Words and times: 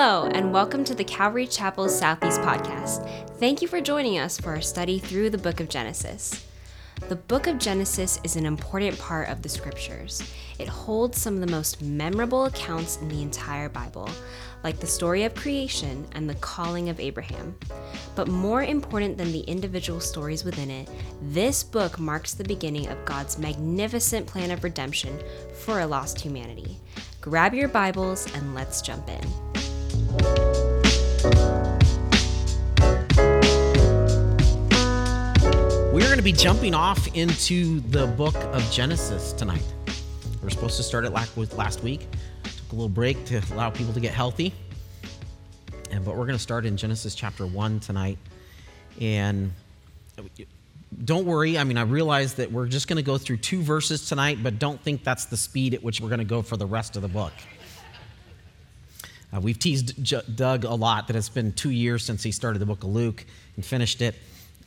Hello, 0.00 0.30
and 0.32 0.52
welcome 0.52 0.84
to 0.84 0.94
the 0.94 1.02
Calvary 1.02 1.48
Chapel 1.48 1.88
Southeast 1.88 2.40
podcast. 2.42 3.04
Thank 3.40 3.60
you 3.60 3.66
for 3.66 3.80
joining 3.80 4.16
us 4.16 4.38
for 4.38 4.50
our 4.50 4.60
study 4.60 5.00
through 5.00 5.30
the 5.30 5.38
book 5.38 5.58
of 5.58 5.68
Genesis. 5.68 6.46
The 7.08 7.16
book 7.16 7.48
of 7.48 7.58
Genesis 7.58 8.20
is 8.22 8.36
an 8.36 8.46
important 8.46 8.96
part 9.00 9.28
of 9.28 9.42
the 9.42 9.48
scriptures. 9.48 10.22
It 10.60 10.68
holds 10.68 11.20
some 11.20 11.34
of 11.34 11.40
the 11.40 11.50
most 11.50 11.82
memorable 11.82 12.44
accounts 12.44 12.98
in 12.98 13.08
the 13.08 13.22
entire 13.22 13.68
Bible, 13.68 14.08
like 14.62 14.78
the 14.78 14.86
story 14.86 15.24
of 15.24 15.34
creation 15.34 16.06
and 16.12 16.30
the 16.30 16.36
calling 16.36 16.90
of 16.90 17.00
Abraham. 17.00 17.56
But 18.14 18.28
more 18.28 18.62
important 18.62 19.18
than 19.18 19.32
the 19.32 19.40
individual 19.40 19.98
stories 19.98 20.44
within 20.44 20.70
it, 20.70 20.88
this 21.22 21.64
book 21.64 21.98
marks 21.98 22.34
the 22.34 22.44
beginning 22.44 22.86
of 22.86 23.04
God's 23.04 23.36
magnificent 23.36 24.28
plan 24.28 24.52
of 24.52 24.62
redemption 24.62 25.18
for 25.54 25.80
a 25.80 25.86
lost 25.88 26.20
humanity. 26.20 26.76
Grab 27.20 27.52
your 27.52 27.68
Bibles 27.68 28.32
and 28.36 28.54
let's 28.54 28.80
jump 28.80 29.08
in. 29.08 29.47
We're 35.92 36.06
going 36.06 36.18
to 36.18 36.22
be 36.22 36.32
jumping 36.32 36.74
off 36.74 37.08
into 37.16 37.80
the 37.80 38.06
book 38.06 38.36
of 38.36 38.70
Genesis 38.70 39.32
tonight. 39.32 39.64
We 40.40 40.46
are 40.46 40.50
supposed 40.50 40.76
to 40.76 40.82
start 40.82 41.04
it 41.04 41.10
last 41.10 41.82
week. 41.82 42.06
Took 42.44 42.72
a 42.72 42.74
little 42.74 42.88
break 42.88 43.24
to 43.26 43.42
allow 43.52 43.70
people 43.70 43.92
to 43.94 44.00
get 44.00 44.14
healthy. 44.14 44.54
And 45.90 46.04
but 46.04 46.16
we're 46.16 46.26
going 46.26 46.36
to 46.36 46.42
start 46.42 46.66
in 46.66 46.76
Genesis 46.76 47.14
chapter 47.14 47.46
1 47.46 47.80
tonight. 47.80 48.18
And 49.00 49.52
don't 51.04 51.26
worry. 51.26 51.58
I 51.58 51.64
mean, 51.64 51.76
I 51.78 51.82
realize 51.82 52.34
that 52.34 52.50
we're 52.52 52.66
just 52.66 52.88
going 52.88 52.96
to 52.96 53.02
go 53.02 53.18
through 53.18 53.38
two 53.38 53.62
verses 53.62 54.08
tonight, 54.08 54.38
but 54.42 54.58
don't 54.58 54.80
think 54.80 55.04
that's 55.04 55.26
the 55.26 55.36
speed 55.36 55.74
at 55.74 55.82
which 55.82 56.00
we're 56.00 56.08
going 56.08 56.18
to 56.18 56.24
go 56.24 56.42
for 56.42 56.56
the 56.56 56.66
rest 56.66 56.96
of 56.96 57.02
the 57.02 57.08
book. 57.08 57.32
Uh, 59.34 59.40
we've 59.40 59.58
teased 59.58 60.02
J- 60.02 60.22
Doug 60.34 60.64
a 60.64 60.74
lot 60.74 61.08
that 61.08 61.16
it's 61.16 61.28
been 61.28 61.52
two 61.52 61.70
years 61.70 62.04
since 62.04 62.22
he 62.22 62.32
started 62.32 62.58
the 62.58 62.66
book 62.66 62.82
of 62.82 62.90
Luke 62.90 63.24
and 63.56 63.64
finished 63.64 64.00
it. 64.00 64.14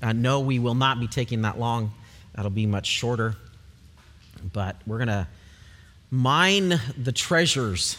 Uh, 0.02 0.14
no, 0.14 0.40
we 0.40 0.60
will 0.60 0.76
not 0.76 1.00
be 1.00 1.08
taking 1.08 1.44
that 1.44 1.60
long. 1.60 1.92
That'll 2.36 2.52
be 2.52 2.66
much 2.66 2.86
shorter. 2.86 3.36
But 4.54 4.78
we're 4.86 4.98
going 4.98 5.08
to 5.08 5.28
mine 6.10 6.80
the 6.98 7.12
treasures 7.12 7.98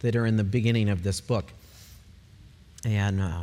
that 0.00 0.16
are 0.16 0.26
in 0.26 0.36
the 0.36 0.44
beginning 0.44 0.88
of 0.88 1.02
this 1.02 1.20
book. 1.20 1.50
And 2.84 3.20
uh, 3.20 3.42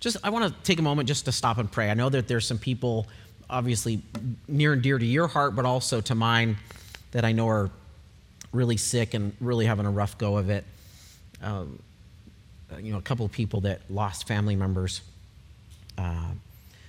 just, 0.00 0.16
I 0.24 0.30
want 0.30 0.52
to 0.52 0.62
take 0.62 0.78
a 0.78 0.82
moment 0.82 1.08
just 1.08 1.24
to 1.26 1.32
stop 1.32 1.58
and 1.58 1.70
pray. 1.70 1.90
I 1.90 1.94
know 1.94 2.08
that 2.08 2.28
there's 2.28 2.46
some 2.46 2.58
people, 2.58 3.06
obviously, 3.48 4.02
near 4.48 4.72
and 4.72 4.82
dear 4.82 4.98
to 4.98 5.06
your 5.06 5.28
heart, 5.28 5.54
but 5.54 5.64
also 5.64 6.00
to 6.02 6.14
mine, 6.14 6.56
that 7.12 7.24
I 7.24 7.32
know 7.32 7.48
are 7.48 7.70
really 8.52 8.76
sick 8.76 9.14
and 9.14 9.32
really 9.40 9.66
having 9.66 9.86
a 9.86 9.90
rough 9.90 10.18
go 10.18 10.36
of 10.36 10.50
it. 10.50 10.64
Um, 11.42 11.78
you 12.80 12.92
know, 12.92 12.98
a 12.98 13.02
couple 13.02 13.24
of 13.24 13.32
people 13.32 13.60
that 13.62 13.80
lost 13.90 14.26
family 14.26 14.56
members, 14.56 15.00
uh, 15.98 16.30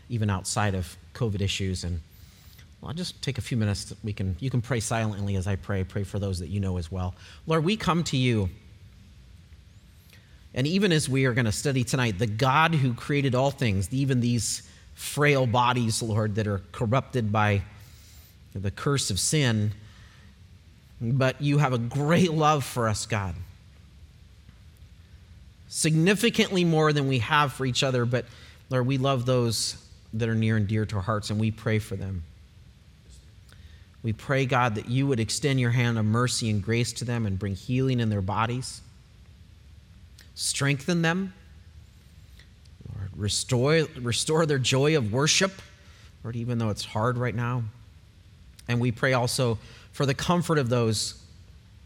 even 0.09 0.29
outside 0.29 0.75
of 0.75 0.97
COVID 1.13 1.41
issues. 1.41 1.83
And 1.83 1.99
well, 2.81 2.89
I'll 2.89 2.95
just 2.95 3.21
take 3.21 3.37
a 3.37 3.41
few 3.41 3.57
minutes. 3.57 3.93
we 4.03 4.13
can, 4.13 4.35
you 4.39 4.49
can 4.49 4.61
pray 4.61 4.79
silently 4.79 5.35
as 5.35 5.47
I 5.47 5.55
pray. 5.55 5.83
Pray 5.83 6.03
for 6.03 6.19
those 6.19 6.39
that 6.39 6.47
you 6.47 6.59
know 6.59 6.77
as 6.77 6.91
well. 6.91 7.15
Lord, 7.45 7.63
we 7.63 7.77
come 7.77 8.03
to 8.05 8.17
you. 8.17 8.49
And 10.53 10.65
even 10.65 10.91
as 10.91 11.07
we 11.07 11.25
are 11.25 11.33
going 11.33 11.45
to 11.45 11.51
study 11.51 11.83
tonight, 11.83 12.17
the 12.17 12.27
God 12.27 12.73
who 12.73 12.93
created 12.93 13.35
all 13.35 13.51
things, 13.51 13.93
even 13.93 14.21
these 14.21 14.67
frail 14.95 15.45
bodies, 15.45 16.01
Lord, 16.01 16.35
that 16.35 16.47
are 16.47 16.61
corrupted 16.71 17.31
by 17.31 17.61
the 18.55 18.71
curse 18.71 19.11
of 19.11 19.19
sin, 19.19 19.71
but 21.01 21.41
you 21.41 21.57
have 21.59 21.73
a 21.73 21.77
great 21.77 22.31
love 22.31 22.63
for 22.63 22.87
us, 22.89 23.05
God. 23.05 23.35
Significantly 25.67 26.63
more 26.63 26.93
than 26.93 27.07
we 27.07 27.19
have 27.19 27.53
for 27.53 27.65
each 27.65 27.83
other, 27.83 28.05
but 28.05 28.25
Lord, 28.69 28.87
we 28.87 28.97
love 28.97 29.25
those 29.25 29.83
that 30.13 30.29
are 30.29 30.35
near 30.35 30.57
and 30.57 30.67
dear 30.67 30.85
to 30.85 30.95
our 30.95 31.01
hearts, 31.01 31.29
and 31.29 31.39
we 31.39 31.51
pray 31.51 31.79
for 31.79 31.95
them. 31.95 32.23
We 34.03 34.13
pray, 34.13 34.45
God, 34.45 34.75
that 34.75 34.87
you 34.87 35.07
would 35.07 35.19
extend 35.19 35.59
your 35.59 35.71
hand 35.71 35.97
of 35.97 36.05
mercy 36.05 36.49
and 36.49 36.63
grace 36.63 36.93
to 36.93 37.05
them 37.05 37.25
and 37.25 37.37
bring 37.37 37.55
healing 37.55 37.99
in 37.99 38.09
their 38.09 38.21
bodies. 38.21 38.81
Strengthen 40.35 41.01
them. 41.01 41.33
Lord, 42.95 43.09
restore, 43.15 43.87
restore 43.99 44.45
their 44.45 44.59
joy 44.59 44.95
of 44.95 45.11
worship, 45.11 45.51
Lord, 46.23 46.35
even 46.35 46.57
though 46.57 46.69
it's 46.69 46.85
hard 46.85 47.17
right 47.17 47.35
now. 47.35 47.63
And 48.67 48.79
we 48.79 48.91
pray 48.91 49.13
also 49.13 49.57
for 49.97 50.05
the 50.05 50.13
comfort 50.13 50.59
of 50.59 50.69
those, 50.69 51.19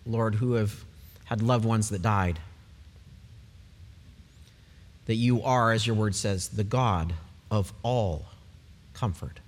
Lord, 0.06 0.36
who 0.36 0.56
have 0.56 0.84
had 1.24 1.42
loved 1.42 1.64
ones 1.64 1.88
that 1.92 2.02
died. 2.02 2.40
That 5.06 5.16
you 5.16 5.42
are, 5.44 5.72
as 5.72 5.88
your 5.88 5.96
word 5.96 6.14
says, 6.14 6.50
the 6.50 6.66
God 6.66 7.14
of 7.50 7.72
all 7.84 8.26
comfort. 8.94 9.40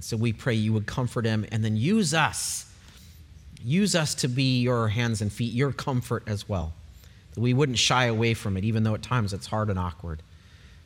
So 0.00 0.16
we 0.16 0.32
pray 0.32 0.54
you 0.54 0.72
would 0.72 0.86
comfort 0.86 1.26
him 1.26 1.44
and 1.52 1.62
then 1.62 1.76
use 1.76 2.14
us. 2.14 2.64
Use 3.62 3.94
us 3.94 4.14
to 4.14 4.28
be 4.28 4.62
your 4.62 4.88
hands 4.88 5.20
and 5.20 5.30
feet, 5.30 5.52
your 5.52 5.72
comfort 5.72 6.22
as 6.26 6.48
well. 6.48 6.72
That 7.34 7.40
we 7.42 7.52
wouldn't 7.52 7.76
shy 7.76 8.06
away 8.06 8.32
from 8.32 8.56
it, 8.56 8.64
even 8.64 8.82
though 8.82 8.94
at 8.94 9.02
times 9.02 9.34
it's 9.34 9.48
hard 9.48 9.68
and 9.68 9.78
awkward. 9.78 10.22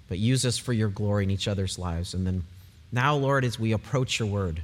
But 0.08 0.19
use 0.19 0.44
us 0.44 0.58
for 0.58 0.72
your 0.72 0.88
glory 0.88 1.22
in 1.22 1.30
each 1.30 1.46
other's 1.46 1.78
lives. 1.78 2.12
And 2.12 2.26
then 2.26 2.42
now, 2.91 3.14
Lord, 3.14 3.44
as 3.44 3.56
we 3.56 3.70
approach 3.70 4.19
your 4.19 4.26
word, 4.26 4.62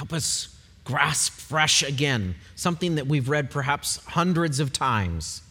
Help 0.00 0.14
us 0.14 0.56
grasp 0.84 1.30
fresh 1.34 1.82
again 1.82 2.34
something 2.56 2.94
that 2.94 3.06
we've 3.06 3.28
read 3.28 3.50
perhaps 3.50 4.02
hundreds 4.06 4.58
of 4.58 4.72
times. 4.72 5.42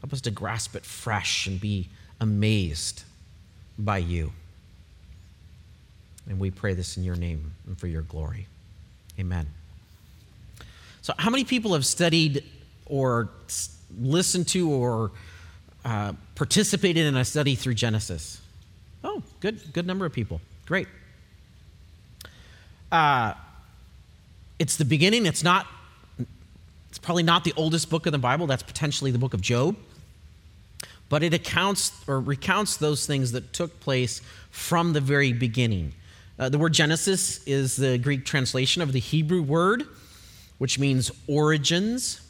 Help 0.00 0.12
us 0.12 0.20
to 0.20 0.30
grasp 0.30 0.76
it 0.76 0.84
fresh 0.84 1.48
and 1.48 1.60
be 1.60 1.88
amazed 2.20 3.02
by 3.76 3.98
you. 3.98 4.32
And 6.28 6.38
we 6.38 6.52
pray 6.52 6.74
this 6.74 6.96
in 6.96 7.02
your 7.02 7.16
name 7.16 7.52
and 7.66 7.76
for 7.76 7.88
your 7.88 8.02
glory. 8.02 8.46
Amen. 9.18 9.48
So, 11.00 11.14
how 11.18 11.30
many 11.30 11.42
people 11.42 11.72
have 11.72 11.84
studied 11.84 12.44
or 12.86 13.28
listened 14.00 14.46
to 14.50 14.70
or 14.70 15.10
uh, 15.84 16.12
participated 16.36 17.06
in 17.06 17.16
a 17.16 17.24
study 17.24 17.56
through 17.56 17.74
Genesis? 17.74 18.40
Oh, 19.02 19.20
good, 19.40 19.72
good 19.72 19.84
number 19.84 20.06
of 20.06 20.12
people. 20.12 20.40
Great. 20.64 20.86
Uh, 22.92 23.32
it's 24.58 24.76
the 24.76 24.84
beginning. 24.84 25.24
It's 25.24 25.42
not. 25.42 25.66
It's 26.90 26.98
probably 26.98 27.22
not 27.22 27.42
the 27.42 27.54
oldest 27.56 27.88
book 27.88 28.04
of 28.04 28.12
the 28.12 28.18
Bible. 28.18 28.46
That's 28.46 28.62
potentially 28.62 29.10
the 29.10 29.18
book 29.18 29.32
of 29.32 29.40
Job. 29.40 29.76
But 31.08 31.22
it 31.22 31.32
accounts 31.32 31.92
or 32.06 32.20
recounts 32.20 32.76
those 32.76 33.06
things 33.06 33.32
that 33.32 33.54
took 33.54 33.80
place 33.80 34.20
from 34.50 34.92
the 34.92 35.00
very 35.00 35.32
beginning. 35.32 35.94
Uh, 36.38 36.50
the 36.50 36.58
word 36.58 36.74
Genesis 36.74 37.42
is 37.44 37.76
the 37.76 37.96
Greek 37.96 38.26
translation 38.26 38.82
of 38.82 38.92
the 38.92 38.98
Hebrew 39.00 39.42
word, 39.42 39.84
which 40.58 40.78
means 40.78 41.10
origins 41.26 42.20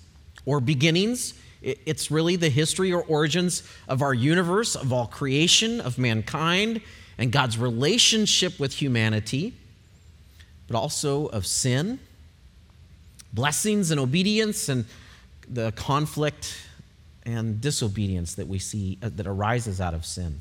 or 0.46 0.60
beginnings. 0.60 1.34
It's 1.60 2.10
really 2.10 2.36
the 2.36 2.50
history 2.50 2.92
or 2.92 3.02
origins 3.02 3.62
of 3.88 4.00
our 4.00 4.14
universe, 4.14 4.76
of 4.76 4.92
all 4.92 5.06
creation, 5.06 5.80
of 5.80 5.98
mankind, 5.98 6.80
and 7.18 7.32
God's 7.32 7.58
relationship 7.58 8.60
with 8.60 8.74
humanity 8.74 9.54
but 10.72 10.78
also 10.78 11.27
of 11.27 11.47
sin, 11.47 11.99
blessings 13.33 13.91
and 13.91 14.00
obedience, 14.00 14.69
and 14.69 14.87
the 15.49 15.71
conflict 15.72 16.56
and 17.25 17.60
disobedience 17.60 18.34
that 18.34 18.49
we 18.49 18.59
see 18.59 18.99
uh, 19.03 19.10
that 19.15 19.27
arises 19.27 19.81
out 19.81 19.94
of 19.94 20.05
sin. 20.05 20.41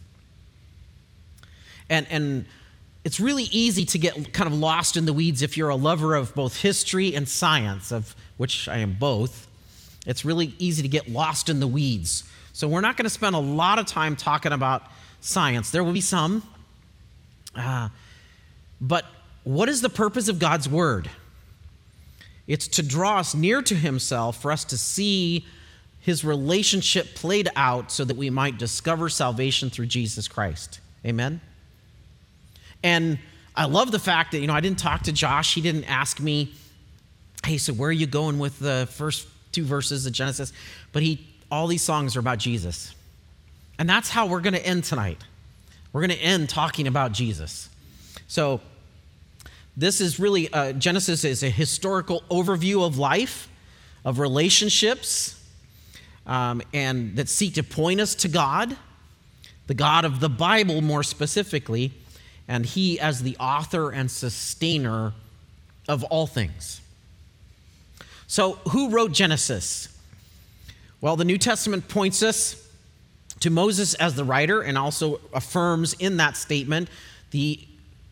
And, 1.90 2.07
and 2.10 2.45
it's 3.04 3.19
really 3.19 3.44
easy 3.51 3.86
to 3.86 4.00
get 4.00 4.33
kind 4.33 4.48
of 4.48 4.57
lost 4.57 4.95
in 4.95 5.06
the 5.06 5.13
weeds 5.13 5.42
if 5.42 5.57
you're 5.57 5.69
a 5.69 5.75
lover 5.75 6.16
of 6.16 6.34
both 6.34 6.62
history 6.62 7.13
and 7.13 7.27
science, 7.27 7.92
of 7.92 8.16
which 8.38 8.68
I 8.68 8.77
am 8.77 8.94
both. 8.94 9.48
It's 10.07 10.24
really 10.24 10.56
easy 10.57 10.81
to 10.81 10.88
get 10.88 11.10
lost 11.10 11.50
in 11.50 11.60
the 11.60 11.68
weeds. 11.68 12.24
So 12.54 12.68
we're 12.68 12.81
not 12.81 12.98
going 12.98 13.04
to 13.04 13.10
spend 13.10 13.36
a 13.36 13.39
lot 13.39 13.80
of 13.80 13.86
time 13.86 14.16
talking 14.16 14.51
about 14.51 14.84
science. 15.19 15.72
There 15.72 15.84
will 15.84 15.94
be 15.94 16.01
some. 16.01 16.44
Uh, 17.56 17.89
but 18.80 19.06
what 19.43 19.69
is 19.69 19.81
the 19.81 19.89
purpose 19.89 20.27
of 20.27 20.39
God's 20.39 20.69
word? 20.69 21.09
It's 22.47 22.67
to 22.69 22.83
draw 22.83 23.19
us 23.19 23.33
near 23.33 23.61
to 23.61 23.75
Himself, 23.75 24.41
for 24.41 24.51
us 24.51 24.63
to 24.65 24.77
see 24.77 25.45
His 25.99 26.23
relationship 26.23 27.15
played 27.15 27.49
out 27.55 27.91
so 27.91 28.03
that 28.03 28.17
we 28.17 28.29
might 28.29 28.57
discover 28.57 29.09
salvation 29.09 29.69
through 29.69 29.88
Jesus 29.88 30.27
Christ. 30.27 30.79
Amen? 31.05 31.41
And 32.83 33.19
I 33.55 33.65
love 33.65 33.91
the 33.91 33.99
fact 33.99 34.31
that, 34.31 34.39
you 34.39 34.47
know, 34.47 34.53
I 34.53 34.61
didn't 34.61 34.79
talk 34.79 35.03
to 35.03 35.11
Josh. 35.11 35.53
He 35.53 35.61
didn't 35.61 35.85
ask 35.85 36.19
me, 36.19 36.53
hey, 37.45 37.57
so 37.57 37.73
where 37.73 37.89
are 37.89 37.93
you 37.93 38.07
going 38.07 38.39
with 38.39 38.59
the 38.59 38.88
first 38.91 39.27
two 39.51 39.63
verses 39.63 40.05
of 40.05 40.13
Genesis? 40.13 40.53
But 40.93 41.03
he, 41.03 41.27
all 41.51 41.67
these 41.67 41.81
songs 41.81 42.15
are 42.15 42.19
about 42.19 42.38
Jesus. 42.38 42.93
And 43.77 43.89
that's 43.89 44.09
how 44.09 44.27
we're 44.27 44.41
going 44.41 44.53
to 44.53 44.65
end 44.65 44.83
tonight. 44.83 45.17
We're 45.91 46.01
going 46.01 46.17
to 46.17 46.23
end 46.23 46.49
talking 46.49 46.88
about 46.88 47.11
Jesus. 47.11 47.69
So 48.27 48.61
This 49.75 50.01
is 50.01 50.19
really, 50.19 50.51
uh, 50.51 50.73
Genesis 50.73 51.23
is 51.23 51.44
a 51.44 51.50
historical 51.50 52.23
overview 52.29 52.85
of 52.85 52.97
life, 52.97 53.47
of 54.03 54.19
relationships, 54.19 55.41
um, 56.27 56.62
and 56.73 57.15
that 57.15 57.29
seek 57.29 57.53
to 57.56 57.63
point 57.63 58.01
us 58.01 58.13
to 58.15 58.27
God, 58.27 58.75
the 59.68 59.73
God 59.73 60.06
of 60.06 60.19
the 60.19 60.29
Bible 60.29 60.81
more 60.81 61.03
specifically, 61.03 61.94
and 62.47 62.65
He 62.65 63.00
as 63.00 63.23
the 63.23 63.38
author 63.38 63.91
and 63.91 64.12
sustainer 64.12 65.13
of 65.88 66.03
all 66.06 66.27
things. 66.27 66.81
So, 68.27 68.53
who 68.69 68.89
wrote 68.89 69.12
Genesis? 69.12 69.88
Well, 71.01 71.15
the 71.15 71.25
New 71.25 71.38
Testament 71.38 71.88
points 71.88 72.21
us 72.21 72.69
to 73.39 73.50
Moses 73.50 73.94
as 73.95 74.15
the 74.15 74.24
writer 74.24 74.62
and 74.62 74.77
also 74.77 75.19
affirms 75.33 75.94
in 75.94 76.17
that 76.17 76.38
statement 76.38 76.89
the, 77.31 77.59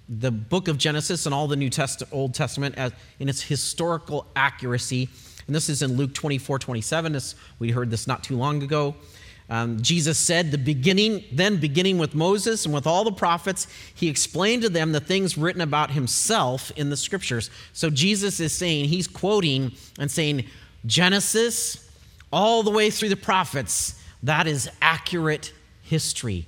the 0.09 0.31
book 0.31 0.67
of 0.67 0.77
Genesis 0.77 1.27
and 1.27 1.35
all 1.35 1.47
the 1.47 1.55
New 1.55 1.69
Test- 1.69 2.03
Old 2.11 2.33
Testament 2.33 2.75
as, 2.75 2.91
in 3.19 3.29
its 3.29 3.41
historical 3.41 4.25
accuracy. 4.35 5.07
And 5.45 5.55
this 5.55 5.69
is 5.69 5.81
in 5.81 5.97
Luke 5.97 6.13
24 6.13 6.59
27. 6.59 7.13
This, 7.13 7.35
we 7.59 7.71
heard 7.71 7.91
this 7.91 8.07
not 8.07 8.23
too 8.23 8.35
long 8.35 8.63
ago. 8.63 8.95
Um, 9.51 9.81
Jesus 9.81 10.19
said, 10.19 10.51
the 10.51 10.59
beginning, 10.59 11.23
then 11.31 11.57
beginning 11.57 11.97
with 11.97 12.13
Moses 12.13 12.65
and 12.65 12.73
with 12.73 12.85
all 12.85 13.03
the 13.03 13.11
prophets, 13.11 13.65
he 13.95 14.07
explained 14.07 14.61
to 14.61 14.69
them 14.69 14.91
the 14.91 14.99
things 14.99 15.39
written 15.39 15.61
about 15.61 15.89
himself 15.89 16.71
in 16.75 16.91
the 16.91 16.97
scriptures. 16.97 17.49
So 17.73 17.89
Jesus 17.89 18.39
is 18.39 18.53
saying, 18.53 18.89
he's 18.89 19.07
quoting 19.07 19.71
and 19.97 20.11
saying, 20.11 20.45
Genesis, 20.85 21.89
all 22.31 22.61
the 22.61 22.69
way 22.69 22.91
through 22.91 23.09
the 23.09 23.17
prophets, 23.17 23.99
that 24.21 24.45
is 24.45 24.69
accurate 24.83 25.51
history, 25.81 26.45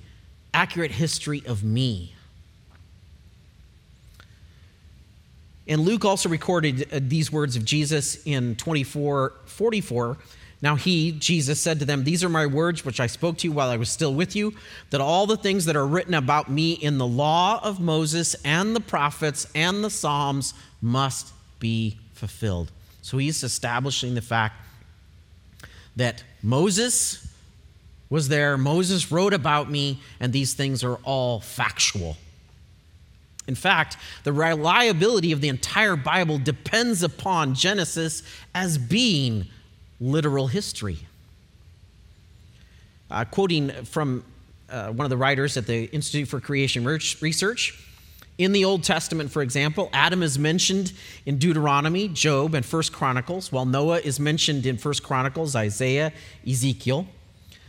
accurate 0.54 0.92
history 0.92 1.42
of 1.44 1.64
me. 1.64 2.14
And 5.66 5.82
Luke 5.82 6.04
also 6.04 6.28
recorded 6.28 6.92
uh, 6.92 7.00
these 7.00 7.30
words 7.30 7.56
of 7.56 7.64
Jesus 7.64 8.22
in 8.24 8.56
24 8.56 9.32
44. 9.44 10.16
Now 10.60 10.76
he, 10.76 11.10
Jesus, 11.12 11.60
said 11.60 11.80
to 11.80 11.84
them, 11.84 12.04
These 12.04 12.22
are 12.22 12.28
my 12.28 12.46
words 12.46 12.84
which 12.84 13.00
I 13.00 13.08
spoke 13.08 13.38
to 13.38 13.48
you 13.48 13.52
while 13.52 13.68
I 13.68 13.76
was 13.76 13.88
still 13.88 14.14
with 14.14 14.36
you, 14.36 14.54
that 14.90 15.00
all 15.00 15.26
the 15.26 15.36
things 15.36 15.64
that 15.64 15.74
are 15.74 15.86
written 15.86 16.14
about 16.14 16.50
me 16.50 16.72
in 16.72 16.98
the 16.98 17.06
law 17.06 17.60
of 17.62 17.80
Moses 17.80 18.36
and 18.44 18.74
the 18.74 18.80
prophets 18.80 19.46
and 19.56 19.82
the 19.82 19.90
Psalms 19.90 20.54
must 20.80 21.32
be 21.58 21.98
fulfilled. 22.14 22.70
So 23.02 23.18
he's 23.18 23.42
establishing 23.42 24.14
the 24.14 24.22
fact 24.22 24.54
that 25.96 26.22
Moses 26.42 27.28
was 28.08 28.28
there, 28.28 28.56
Moses 28.56 29.10
wrote 29.10 29.32
about 29.32 29.70
me, 29.70 30.00
and 30.20 30.32
these 30.32 30.54
things 30.54 30.84
are 30.84 30.96
all 30.96 31.40
factual. 31.40 32.16
In 33.46 33.54
fact, 33.54 33.96
the 34.24 34.32
reliability 34.32 35.32
of 35.32 35.40
the 35.40 35.48
entire 35.48 35.96
Bible 35.96 36.38
depends 36.38 37.02
upon 37.02 37.54
Genesis 37.54 38.22
as 38.54 38.78
being 38.78 39.46
literal 40.00 40.46
history. 40.46 40.98
Uh, 43.10 43.24
quoting 43.24 43.70
from 43.84 44.24
uh, 44.70 44.90
one 44.90 45.04
of 45.04 45.10
the 45.10 45.16
writers 45.16 45.56
at 45.56 45.66
the 45.66 45.84
Institute 45.86 46.28
for 46.28 46.40
Creation 46.40 46.84
Research, 46.84 47.78
in 48.38 48.52
the 48.52 48.64
Old 48.64 48.82
Testament, 48.82 49.30
for 49.30 49.42
example, 49.42 49.90
Adam 49.92 50.22
is 50.22 50.38
mentioned 50.38 50.92
in 51.26 51.38
Deuteronomy, 51.38 52.08
Job, 52.08 52.54
and 52.54 52.64
First 52.64 52.92
Chronicles, 52.92 53.52
while 53.52 53.66
Noah 53.66 53.98
is 53.98 54.18
mentioned 54.18 54.64
in 54.64 54.78
First 54.78 55.02
Chronicles, 55.02 55.54
Isaiah, 55.54 56.12
Ezekiel. 56.48 57.06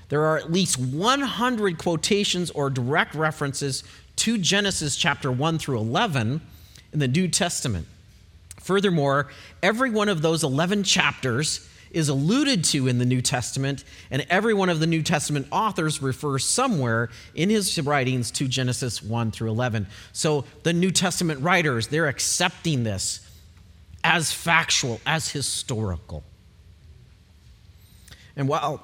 There 0.09 0.23
are 0.23 0.37
at 0.37 0.51
least 0.51 0.79
100 0.79 1.77
quotations 1.77 2.49
or 2.51 2.69
direct 2.69 3.13
references 3.13 3.83
to 4.17 4.37
Genesis 4.37 4.95
chapter 4.95 5.31
1 5.31 5.59
through 5.59 5.77
11 5.79 6.41
in 6.93 6.99
the 6.99 7.07
New 7.07 7.27
Testament. 7.27 7.87
Furthermore, 8.61 9.29
every 9.61 9.89
one 9.89 10.09
of 10.09 10.21
those 10.21 10.43
11 10.43 10.83
chapters 10.83 11.67
is 11.91 12.09
alluded 12.09 12.63
to 12.63 12.87
in 12.87 12.97
the 12.97 13.05
New 13.05 13.21
Testament, 13.21 13.83
and 14.09 14.25
every 14.29 14.53
one 14.53 14.69
of 14.69 14.79
the 14.79 14.87
New 14.87 15.03
Testament 15.03 15.47
authors 15.51 16.01
refers 16.01 16.43
somewhere 16.43 17.09
in 17.35 17.49
his 17.49 17.79
writings 17.79 18.31
to 18.31 18.47
Genesis 18.47 19.01
1 19.03 19.31
through 19.31 19.49
11. 19.49 19.87
So 20.11 20.45
the 20.63 20.73
New 20.73 20.91
Testament 20.91 21.41
writers, 21.41 21.87
they're 21.87 22.07
accepting 22.07 22.83
this 22.83 23.19
as 24.03 24.31
factual, 24.31 24.99
as 25.05 25.29
historical. 25.29 26.23
And 28.35 28.47
while, 28.47 28.83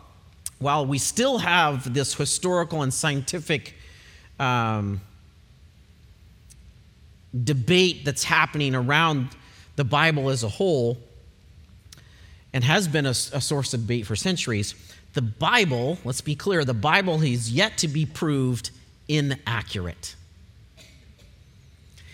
while 0.59 0.85
we 0.85 0.99
still 0.99 1.39
have 1.39 1.93
this 1.93 2.13
historical 2.13 2.83
and 2.83 2.93
scientific 2.93 3.73
um, 4.39 5.01
debate 7.43 8.05
that's 8.05 8.23
happening 8.23 8.75
around 8.75 9.29
the 9.75 9.83
Bible 9.83 10.29
as 10.29 10.43
a 10.43 10.49
whole 10.49 10.97
and 12.53 12.63
has 12.63 12.87
been 12.87 13.05
a, 13.05 13.11
a, 13.11 13.41
source 13.41 13.73
of 13.73 13.81
debate 13.81 14.07
for 14.07 14.15
centuries. 14.15 14.73
The 15.13 15.21
Bible, 15.21 15.99
let's 16.03 16.21
be 16.21 16.35
clear, 16.35 16.65
the 16.65 16.73
Bible 16.73 17.21
is 17.21 17.51
yet 17.51 17.77
to 17.79 17.87
be 17.87 18.05
proved 18.05 18.71
inaccurate 19.07 20.15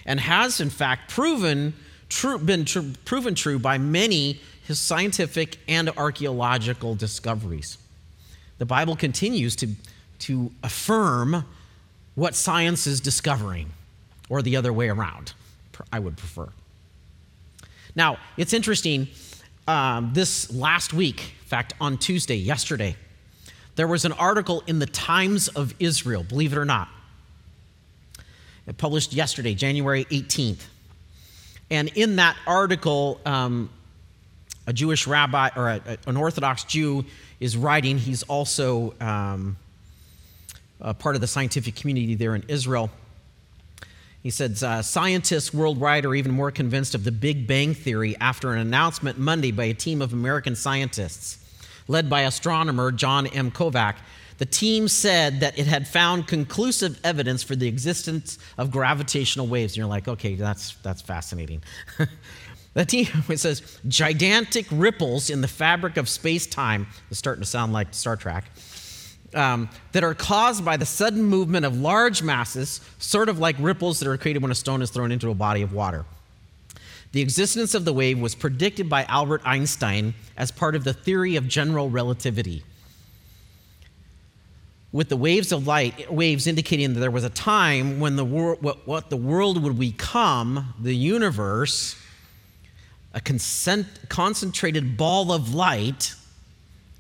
and 0.06 0.20
has, 0.20 0.60
in 0.60 0.70
fact, 0.70 1.10
proven 1.10 1.74
true, 2.10 2.38
been 2.38 2.66
proven 3.06 3.36
true 3.36 3.58
by 3.58 3.78
many 3.78 4.40
his 4.64 4.80
scientific 4.80 5.58
and 5.68 5.90
archaeological 5.98 6.96
discoveries. 6.96 7.78
The 8.58 8.66
Bible 8.66 8.96
continues 8.96 9.56
to, 9.58 9.70
to 10.20 10.52
affirm 10.64 11.46
what 12.16 12.36
science 12.36 12.88
is 12.88 13.00
discovering 13.00 13.72
or 14.30 14.42
the 14.42 14.56
other 14.56 14.74
way 14.74 14.90
around, 14.90 15.34
I 15.92 16.00
would 16.00 16.18
prefer. 16.18 16.50
Now, 17.96 18.18
it's 18.38 18.54
interesting. 18.54 19.08
Um, 19.68 20.12
this 20.14 20.54
last 20.54 20.94
week, 20.94 21.22
in 21.22 21.48
fact, 21.48 21.74
on 21.82 21.98
Tuesday, 21.98 22.36
yesterday, 22.36 22.96
there 23.76 23.88
was 23.88 24.06
an 24.06 24.12
article 24.14 24.64
in 24.68 24.80
the 24.80 24.86
Times 24.86 25.48
of 25.48 25.74
Israel, 25.80 26.24
believe 26.24 26.54
it 26.54 26.58
or 26.58 26.66
not. 26.66 26.88
It 28.68 28.78
published 28.78 29.14
yesterday, 29.14 29.54
January 29.54 30.06
18th. 30.06 30.66
And 31.70 31.90
in 31.96 32.18
that 32.18 32.38
article, 32.46 33.20
um, 33.26 33.70
a 34.68 34.74
Jewish 34.74 35.08
rabbi 35.08 35.50
or 35.56 35.70
a, 35.70 35.98
an 36.08 36.18
Orthodox 36.18 36.64
Jew 36.64 37.06
is 37.40 37.58
writing. 37.58 37.98
He's 37.98 38.24
also 38.24 38.94
um, 39.00 39.58
part 41.00 41.16
of 41.16 41.22
the 41.22 41.28
scientific 41.28 41.76
community 41.76 42.16
there 42.16 42.36
in 42.36 42.44
Israel. 42.48 42.90
He 44.26 44.32
said 44.32 44.58
uh, 44.64 44.82
scientists 44.82 45.54
worldwide 45.54 46.04
are 46.04 46.16
even 46.16 46.32
more 46.32 46.50
convinced 46.50 46.96
of 46.96 47.04
the 47.04 47.12
Big 47.12 47.46
Bang 47.46 47.76
Theory 47.76 48.16
after 48.20 48.54
an 48.54 48.58
announcement 48.58 49.20
Monday 49.20 49.52
by 49.52 49.66
a 49.66 49.74
team 49.76 50.02
of 50.02 50.14
American 50.14 50.56
scientists 50.56 51.38
led 51.88 52.10
by 52.10 52.22
astronomer 52.22 52.92
John 52.92 53.28
M. 53.28 53.52
Kovac. 53.52 53.98
The 54.40 54.48
team 54.48 54.88
said 54.88 55.42
that 55.42 55.60
it 55.60 55.68
had 55.68 55.88
found 55.88 56.26
conclusive 56.26 57.00
evidence 57.04 57.44
for 57.44 57.56
the 57.56 57.68
existence 57.68 58.40
of 58.58 58.72
gravitational 58.72 59.46
waves. 59.46 59.74
And 59.74 59.78
you're 59.78 59.86
like, 59.86 60.08
okay, 60.08 60.34
that's, 60.34 60.74
that's 60.78 61.04
fascinating. 61.04 61.62
the 62.74 62.84
team 62.84 63.06
it 63.30 63.40
says 63.40 63.80
gigantic 63.88 64.66
ripples 64.72 65.30
in 65.30 65.42
the 65.42 65.48
fabric 65.48 65.98
of 65.98 66.10
space 66.10 66.48
time. 66.48 66.88
It's 67.12 67.20
starting 67.20 67.44
to 67.44 67.48
sound 67.48 67.74
like 67.74 67.94
Star 67.94 68.16
Trek 68.16 68.46
um, 69.34 69.70
that 69.92 70.04
are 70.04 70.14
caused 70.14 70.64
by 70.64 70.78
the 70.78 70.86
sudden 70.86 71.24
movement 71.24 71.66
of 71.66 71.78
large 71.78 72.22
masses, 72.22 72.82
sort 73.00 73.30
of 73.30 73.40
like 73.40 73.56
ripples 73.60 74.00
that 74.00 74.08
are 74.08 74.18
created 74.18 74.42
when 74.42 74.52
a 74.52 74.56
stone 74.56 74.82
is 74.82 74.90
thrown 74.90 75.12
into 75.12 75.30
a 75.30 75.36
body 75.36 75.62
of 75.62 75.74
water. 75.74 76.06
The 77.12 77.22
existence 77.22 77.74
of 77.74 77.86
the 77.86 77.94
wave 77.94 78.20
was 78.20 78.36
predicted 78.36 78.90
by 78.90 79.06
Albert 79.06 79.42
Einstein 79.46 80.14
as 80.36 80.52
part 80.52 80.76
of 80.76 80.84
the 80.84 80.94
theory 80.94 81.38
of 81.38 81.48
general 81.48 81.90
relativity. 81.90 82.64
With 84.92 85.10
the 85.10 85.18
waves 85.18 85.52
of 85.52 85.68
light, 85.68 86.12
waves 86.12 86.48
indicating 86.48 86.94
that 86.94 87.00
there 87.00 87.12
was 87.12 87.24
a 87.24 87.30
time 87.30 88.00
when 88.00 88.16
the 88.16 88.26
wor- 88.26 88.56
what, 88.56 88.86
what 88.88 89.10
the 89.10 89.18
world 89.18 89.62
would 89.64 89.80
become, 89.80 90.74
the 90.80 90.96
universe, 90.96 91.98
a 93.14 93.22
consent, 93.22 93.88
concentrated 94.10 94.98
ball 94.98 95.32
of 95.32 95.56
light. 95.56 96.16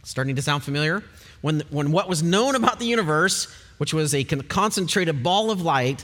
Starting 0.04 0.36
to 0.36 0.42
sound 0.42 0.64
familiar? 0.64 1.04
When, 1.46 1.62
when 1.70 1.92
what 1.92 2.10
was 2.10 2.24
known 2.24 2.56
about 2.56 2.80
the 2.80 2.88
universe, 2.88 3.56
which 3.78 3.94
was 3.94 4.16
a 4.16 4.24
concentrated 4.24 5.22
ball 5.22 5.52
of 5.52 5.62
light, 5.62 6.04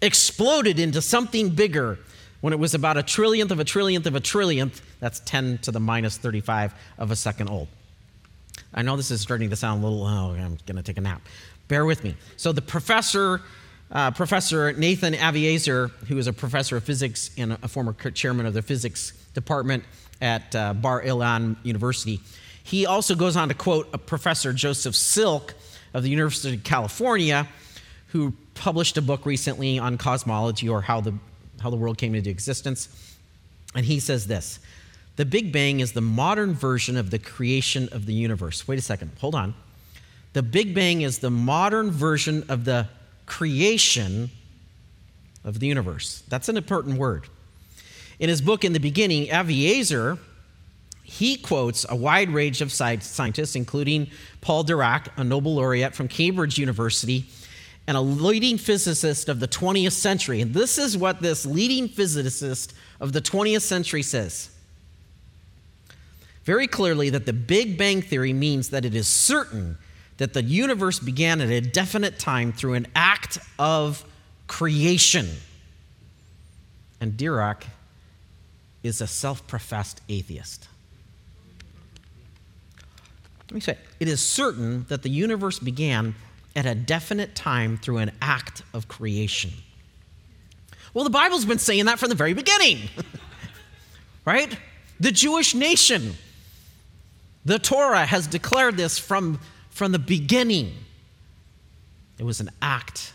exploded 0.00 0.78
into 0.78 1.02
something 1.02 1.50
bigger 1.50 1.98
when 2.40 2.54
it 2.54 2.58
was 2.58 2.72
about 2.72 2.96
a 2.96 3.02
trillionth 3.02 3.50
of 3.50 3.60
a 3.60 3.64
trillionth 3.66 4.06
of 4.06 4.16
a 4.16 4.22
trillionth, 4.22 4.80
that's 4.98 5.20
10 5.20 5.58
to 5.58 5.70
the 5.70 5.80
minus 5.80 6.16
35 6.16 6.72
of 6.96 7.10
a 7.10 7.16
second 7.16 7.50
old. 7.50 7.68
I 8.72 8.80
know 8.80 8.96
this 8.96 9.10
is 9.10 9.20
starting 9.20 9.50
to 9.50 9.56
sound 9.56 9.84
a 9.84 9.86
little, 9.86 10.02
oh, 10.02 10.30
I'm 10.30 10.56
going 10.64 10.76
to 10.76 10.82
take 10.82 10.96
a 10.96 11.02
nap. 11.02 11.20
Bear 11.68 11.84
with 11.84 12.02
me. 12.02 12.16
So, 12.38 12.50
the 12.50 12.62
professor, 12.62 13.42
uh, 13.92 14.12
Professor 14.12 14.72
Nathan 14.72 15.12
Aviezer, 15.12 15.90
who 16.06 16.16
is 16.16 16.26
a 16.26 16.32
professor 16.32 16.78
of 16.78 16.84
physics 16.84 17.32
and 17.36 17.58
a 17.62 17.68
former 17.68 17.92
chairman 17.92 18.46
of 18.46 18.54
the 18.54 18.62
physics 18.62 19.12
department 19.34 19.84
at 20.22 20.56
uh, 20.56 20.72
Bar 20.72 21.02
Ilan 21.02 21.56
University, 21.64 22.22
he 22.62 22.86
also 22.86 23.14
goes 23.14 23.36
on 23.36 23.48
to 23.48 23.54
quote 23.54 23.88
a 23.92 23.98
professor, 23.98 24.52
Joseph 24.52 24.94
Silk 24.94 25.54
of 25.94 26.02
the 26.02 26.10
University 26.10 26.54
of 26.54 26.64
California, 26.64 27.48
who 28.08 28.34
published 28.54 28.96
a 28.96 29.02
book 29.02 29.26
recently 29.26 29.78
on 29.78 29.98
cosmology 29.98 30.68
or 30.68 30.82
how 30.82 31.00
the 31.00 31.14
how 31.60 31.70
the 31.70 31.76
world 31.76 31.98
came 31.98 32.14
into 32.14 32.30
existence. 32.30 32.88
And 33.74 33.86
he 33.86 34.00
says 34.00 34.26
this 34.26 34.60
The 35.16 35.24
Big 35.24 35.52
Bang 35.52 35.80
is 35.80 35.92
the 35.92 36.00
modern 36.00 36.54
version 36.54 36.96
of 36.96 37.10
the 37.10 37.18
creation 37.18 37.88
of 37.92 38.06
the 38.06 38.14
universe. 38.14 38.66
Wait 38.66 38.78
a 38.78 38.82
second, 38.82 39.12
hold 39.20 39.34
on. 39.34 39.54
The 40.32 40.42
Big 40.42 40.74
Bang 40.74 41.02
is 41.02 41.18
the 41.18 41.30
modern 41.30 41.90
version 41.90 42.44
of 42.48 42.64
the 42.64 42.88
creation 43.26 44.30
of 45.44 45.58
the 45.58 45.66
universe. 45.66 46.22
That's 46.28 46.48
an 46.48 46.56
important 46.56 46.98
word. 46.98 47.26
In 48.18 48.28
his 48.28 48.40
book, 48.40 48.64
In 48.64 48.72
the 48.72 48.80
Beginning, 48.80 49.28
Aviezer, 49.28 50.18
he 51.10 51.36
quotes 51.36 51.84
a 51.88 51.96
wide 51.96 52.30
range 52.30 52.60
of 52.60 52.70
scientists, 52.72 53.56
including 53.56 54.08
Paul 54.40 54.64
Dirac, 54.64 55.08
a 55.16 55.24
Nobel 55.24 55.56
laureate 55.56 55.94
from 55.94 56.06
Cambridge 56.06 56.56
University, 56.56 57.26
and 57.86 57.96
a 57.96 58.00
leading 58.00 58.56
physicist 58.56 59.28
of 59.28 59.40
the 59.40 59.48
20th 59.48 59.92
century. 59.92 60.40
And 60.40 60.54
this 60.54 60.78
is 60.78 60.96
what 60.96 61.20
this 61.20 61.44
leading 61.44 61.88
physicist 61.88 62.74
of 63.00 63.12
the 63.12 63.20
20th 63.20 63.62
century 63.62 64.02
says 64.02 64.50
very 66.44 66.66
clearly 66.66 67.10
that 67.10 67.26
the 67.26 67.32
Big 67.32 67.76
Bang 67.76 68.02
Theory 68.02 68.32
means 68.32 68.70
that 68.70 68.84
it 68.84 68.94
is 68.94 69.06
certain 69.06 69.78
that 70.16 70.32
the 70.32 70.42
universe 70.42 70.98
began 70.98 71.40
at 71.40 71.48
a 71.48 71.60
definite 71.60 72.18
time 72.18 72.52
through 72.52 72.74
an 72.74 72.86
act 72.94 73.38
of 73.58 74.04
creation. 74.46 75.28
And 77.00 77.12
Dirac 77.12 77.64
is 78.82 79.00
a 79.00 79.06
self 79.06 79.46
professed 79.46 80.00
atheist. 80.08 80.66
Let 83.50 83.54
me 83.54 83.60
say, 83.60 83.76
it 83.98 84.06
is 84.06 84.22
certain 84.22 84.86
that 84.88 85.02
the 85.02 85.10
universe 85.10 85.58
began 85.58 86.14
at 86.54 86.66
a 86.66 86.74
definite 86.74 87.34
time 87.34 87.78
through 87.78 87.98
an 87.98 88.12
act 88.22 88.62
of 88.72 88.86
creation. 88.86 89.50
Well, 90.94 91.02
the 91.02 91.10
Bible's 91.10 91.44
been 91.44 91.58
saying 91.58 91.86
that 91.86 91.98
from 91.98 92.10
the 92.10 92.14
very 92.14 92.32
beginning, 92.32 92.78
right? 94.24 94.56
The 95.00 95.10
Jewish 95.10 95.54
nation, 95.54 96.14
the 97.44 97.58
Torah 97.58 98.06
has 98.06 98.28
declared 98.28 98.76
this 98.76 99.00
from, 99.00 99.40
from 99.70 99.90
the 99.90 99.98
beginning. 99.98 100.72
It 102.18 102.24
was 102.24 102.38
an 102.38 102.50
act 102.62 103.12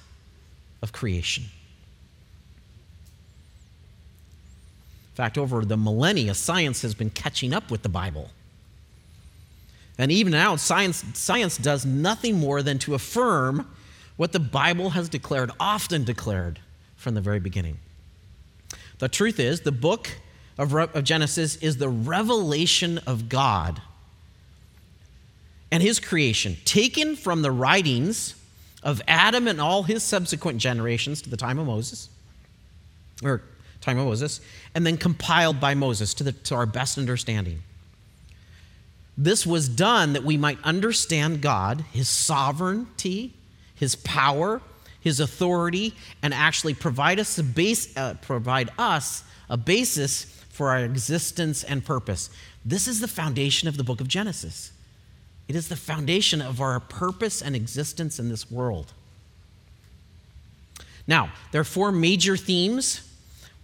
of 0.82 0.92
creation. 0.92 1.46
In 5.12 5.16
fact, 5.16 5.38
over 5.38 5.64
the 5.64 5.78
millennia, 5.78 6.34
science 6.34 6.82
has 6.82 6.94
been 6.94 7.10
catching 7.10 7.54
up 7.54 7.72
with 7.72 7.84
the 7.84 7.90
Bible. 7.90 8.32
And 9.98 10.12
even 10.12 10.32
now, 10.32 10.56
science, 10.56 11.04
science 11.14 11.58
does 11.58 11.86
nothing 11.86 12.38
more 12.38 12.62
than 12.62 12.80
to 12.80 12.96
affirm 12.96 13.70
what 14.18 14.32
the 14.32 14.40
Bible 14.40 14.92
has 14.92 15.10
declared, 15.10 15.52
often 15.60 16.04
declared 16.04 16.60
from 16.96 17.16
the 17.16 17.22
very 17.22 17.40
beginning. 17.40 17.78
The 19.00 19.10
truth 19.10 19.40
is, 19.40 19.62
the 19.62 19.72
book 19.72 20.10
of, 20.58 20.74
of 20.74 21.04
Genesis 21.04 21.56
is 21.58 21.78
the 21.78 21.90
revelation 21.90 23.00
of 23.06 23.30
God 23.30 23.82
and 25.72 25.82
his 25.82 26.00
creation, 26.00 26.58
taken 26.64 27.16
from 27.16 27.42
the 27.42 27.52
writings 27.52 28.36
of 28.84 29.02
Adam 29.08 29.48
and 29.48 29.60
all 29.60 29.84
his 29.84 30.04
subsequent 30.04 30.60
generations 30.60 31.22
to 31.24 31.30
the 31.30 31.38
time 31.38 31.60
of 31.60 31.68
Moses, 31.68 32.08
or 33.24 33.42
time 33.82 33.98
of 33.98 34.06
Moses, 34.06 34.40
and 34.74 34.86
then 34.86 34.96
compiled 34.96 35.60
by 35.60 35.74
Moses 35.74 36.14
to, 36.14 36.24
the, 36.24 36.32
to 36.32 36.56
our 36.56 36.66
best 36.66 36.98
understanding. 36.98 37.62
This 39.18 39.46
was 39.46 39.70
done 39.70 40.14
that 40.14 40.24
we 40.24 40.38
might 40.38 40.62
understand 40.64 41.42
God, 41.42 41.86
His 41.92 42.10
sovereignty, 42.10 43.34
His 43.74 43.96
power, 43.96 44.62
His 45.00 45.20
authority, 45.20 45.94
and 46.22 46.34
actually 46.34 46.74
provide 46.74 47.20
us 47.20 47.38
a 47.38 47.44
base, 47.44 47.96
uh, 47.96 48.16
provide 48.22 48.72
us 48.78 49.24
a 49.50 49.58
basis 49.58 50.26
for 50.50 50.70
our 50.70 50.80
existence 50.80 51.64
and 51.64 51.86
purpose. 51.86 52.30
This 52.66 52.88
is 52.88 53.00
the 53.00 53.08
foundation 53.08 53.68
of 53.68 53.78
the 53.78 53.84
book 53.84 54.02
of 54.02 54.08
Genesis. 54.08 54.72
It 55.48 55.56
is 55.56 55.68
the 55.68 55.76
foundation 55.76 56.42
of 56.42 56.60
our 56.60 56.80
purpose 56.80 57.42
and 57.42 57.56
existence 57.56 58.20
in 58.20 58.30
this 58.30 58.50
world. 58.50 58.94
Now, 61.08 61.32
there 61.52 61.62
are 61.62 61.66
four 61.66 61.92
major 61.92 62.36
themes 62.36 63.05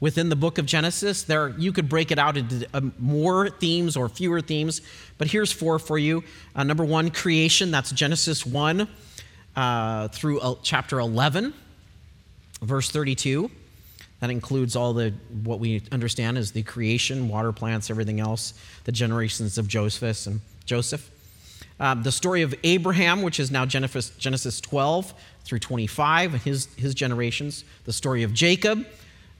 within 0.01 0.27
the 0.27 0.36
book 0.36 0.58
of 0.58 0.65
Genesis. 0.65 1.24
There, 1.24 1.50
you 1.58 1.72
could 1.72 1.88
break 1.88 2.12
it 2.12 2.20
out 2.20 2.36
into 2.36 2.67
uh, 2.74 2.81
more 3.00 3.50
themes 3.50 3.96
or 3.96 4.10
fewer 4.10 4.41
themes, 4.41 4.81
but 5.17 5.29
here's 5.29 5.53
four 5.53 5.79
for 5.79 5.98
you. 5.98 6.25
Uh, 6.53 6.63
number 6.63 6.84
one, 6.84 7.10
creation. 7.12 7.72
That's 7.72 7.91
Genesis 7.91 8.46
1 8.46 8.89
uh, 9.55 10.08
through 10.10 10.41
uh, 10.41 10.55
chapter 10.62 11.00
11, 11.00 11.53
verse 12.62 12.91
32. 12.91 13.50
That 14.20 14.29
includes 14.29 14.75
all 14.75 14.93
the 14.93 15.13
what 15.43 15.60
we 15.60 15.81
understand 15.91 16.38
as 16.38 16.51
the 16.51 16.62
creation, 16.62 17.27
water 17.27 17.51
plants, 17.51 17.89
everything 17.89 18.20
else, 18.20 18.53
the 18.84 18.91
generations 18.91 19.58
of 19.58 19.67
Joseph 19.67 20.27
and 20.27 20.41
Joseph. 20.65 21.10
Um, 21.79 22.03
the 22.03 22.12
story 22.12 22.43
of 22.43 22.53
Abraham, 22.63 23.24
which 23.24 23.39
is 23.39 23.50
now 23.50 23.65
Genesis, 23.65 24.12
Genesis 24.12 24.62
12 24.62 25.15
through 25.43 25.58
25, 25.58 26.43
his, 26.43 26.67
his 26.75 26.93
generations. 26.93 27.65
The 27.86 27.93
story 27.93 28.22
of 28.22 28.36
Jacob, 28.36 28.86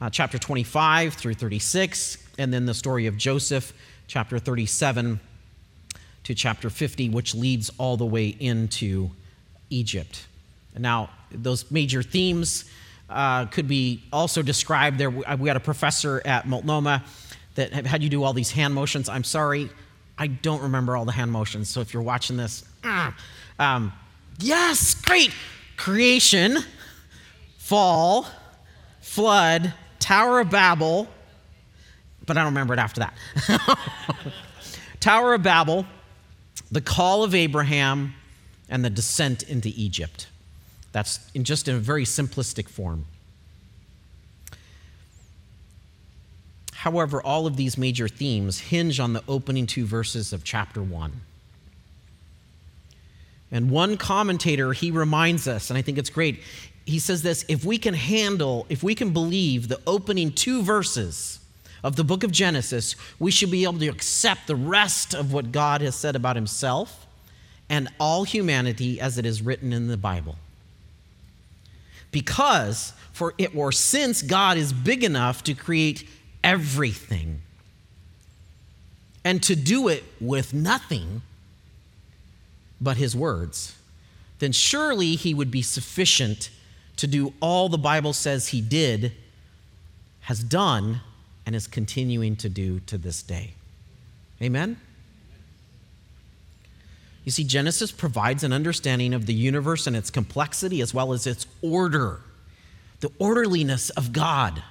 uh, 0.02 0.10
chapter 0.10 0.40
25 0.40 1.14
through 1.14 1.36
36, 1.36 2.18
and 2.40 2.52
then 2.52 2.66
the 2.66 2.74
story 2.74 3.06
of 3.06 3.16
Joseph, 3.16 3.72
chapter 4.08 4.40
37 4.40 5.20
to 6.24 6.36
chapter 6.36 6.70
50, 6.70 7.10
which 7.10 7.36
leads 7.36 7.70
all 7.78 7.98
the 7.98 8.06
way 8.06 8.36
into 8.40 9.12
Egypt. 9.70 10.26
Now, 10.78 11.12
those 11.32 11.70
major 11.70 12.02
themes 12.02 12.66
uh, 13.10 13.46
could 13.46 13.68
be 13.68 14.04
also 14.12 14.42
described 14.42 14.98
there. 14.98 15.10
We 15.10 15.48
had 15.48 15.58
a 15.58 15.62
professor 15.62 16.22
at 16.26 16.48
Multnomah 16.48 17.04
that 17.56 17.86
had 17.86 18.02
you 18.02 18.10
do 18.10 18.24
all 18.24 18.34
these 18.34 18.52
hand 18.52 18.74
motions. 18.74 19.10
I'm 19.10 19.24
sorry, 19.24 19.70
I 20.18 20.28
don't 20.28 20.62
remember 20.62 20.96
all 20.96 21.06
the 21.06 21.12
hand 21.12 21.32
motions. 21.32 21.70
So 21.70 21.82
if 21.82 21.94
you're 21.94 22.04
watching 22.04 22.38
this, 22.38 22.64
ah, 22.84 23.16
um, 23.60 23.94
yes, 24.40 24.96
great. 24.96 25.32
Creation, 25.78 26.60
fall, 27.58 28.28
flood, 29.02 29.74
Tower 30.12 30.42
of 30.42 30.50
Babel, 30.50 31.08
but 32.26 32.36
I 32.36 32.42
don't 32.42 32.52
remember 32.52 32.74
it 32.74 32.82
after 32.82 33.00
that. 33.00 33.14
Tower 35.00 35.36
of 35.36 35.42
Babel, 35.42 35.86
the 36.70 36.82
call 36.82 37.24
of 37.24 37.34
Abraham, 37.34 38.14
and 38.68 38.84
the 38.84 38.90
descent 38.90 39.44
into 39.44 39.72
Egypt. 39.74 40.28
That's 40.92 41.22
in 41.34 41.46
just 41.46 41.70
in 41.70 41.76
a 41.76 41.80
very 41.80 42.04
simplistic 42.04 42.68
form. 42.68 43.06
However, 46.74 47.22
all 47.22 47.48
of 47.48 47.56
these 47.56 47.78
major 47.78 48.10
themes 48.10 48.60
hinge 48.60 49.00
on 49.00 49.14
the 49.14 49.24
opening 49.30 49.66
two 49.66 49.86
verses 49.86 50.34
of 50.34 50.44
chapter 50.44 50.84
1. 50.84 51.22
And 53.50 53.72
one 53.72 53.96
commentator, 53.96 54.74
he 54.74 54.92
reminds 54.92 55.48
us, 55.48 55.70
and 55.70 55.78
I 55.78 55.82
think 55.82 55.98
it's 55.98 56.10
great, 56.10 56.42
he 56.86 57.00
says 57.00 57.22
this 57.22 57.46
if 57.48 57.64
we 57.64 57.78
can 57.78 57.94
handle, 57.94 58.66
if 58.70 58.84
we 58.84 58.96
can 58.96 59.12
believe 59.12 59.68
the 59.68 59.80
opening 59.86 60.32
two 60.32 60.62
verses 60.62 61.40
of 61.84 61.96
the 61.96 62.04
book 62.04 62.24
of 62.24 62.32
Genesis, 62.32 62.96
we 63.20 63.32
should 63.32 63.52
be 63.52 63.64
able 63.64 63.80
to 63.80 63.88
accept 63.88 64.48
the 64.48 64.56
rest 64.56 65.14
of 65.14 65.34
what 65.34 65.52
God 65.52 65.82
has 65.82 65.96
said 65.96 66.16
about 66.16 66.36
himself 66.36 67.08
and 67.70 67.88
all 68.00 68.24
humanity 68.24 69.00
as 69.00 69.18
it 69.18 69.26
is 69.26 69.42
written 69.42 69.74
in 69.74 69.88
the 69.88 69.98
Bible. 69.98 70.36
Because, 72.12 72.94
for 73.14 73.34
it 73.38 73.56
or 73.56 73.72
since 73.72 74.22
God 74.22 74.58
is 74.58 74.74
big 74.74 75.04
enough 75.04 75.44
to 75.46 75.54
create 75.54 76.08
everything 76.44 77.42
and 79.24 79.42
to 79.44 79.56
do 79.56 79.88
it 79.88 80.04
with 80.20 80.54
nothing 80.54 81.22
but 82.82 82.98
his 82.98 83.16
words, 83.16 83.76
then 84.40 84.52
surely 84.52 85.16
he 85.16 85.34
would 85.34 85.52
be 85.52 85.62
sufficient 85.62 86.50
to 86.98 87.08
do 87.08 87.34
all 87.40 87.70
the 87.70 87.78
Bible 87.78 88.14
says 88.14 88.50
he 88.50 88.62
did, 88.62 89.14
has 90.22 90.44
done, 90.44 91.02
and 91.46 91.56
is 91.56 91.68
continuing 91.68 92.36
to 92.38 92.50
do 92.50 92.80
to 92.82 92.98
this 92.98 93.24
day. 93.24 93.54
Amen? 94.42 94.80
You 97.24 97.32
see, 97.32 97.44
Genesis 97.44 97.92
provides 97.92 98.44
an 98.44 98.52
understanding 98.52 99.14
of 99.14 99.26
the 99.26 99.34
universe 99.34 99.86
and 99.88 99.96
its 99.96 100.10
complexity 100.10 100.82
as 100.82 100.94
well 100.94 101.14
as 101.14 101.28
its 101.28 101.46
order, 101.62 102.22
the 103.00 103.12
orderliness 103.20 103.90
of 103.92 104.12
God 104.12 104.64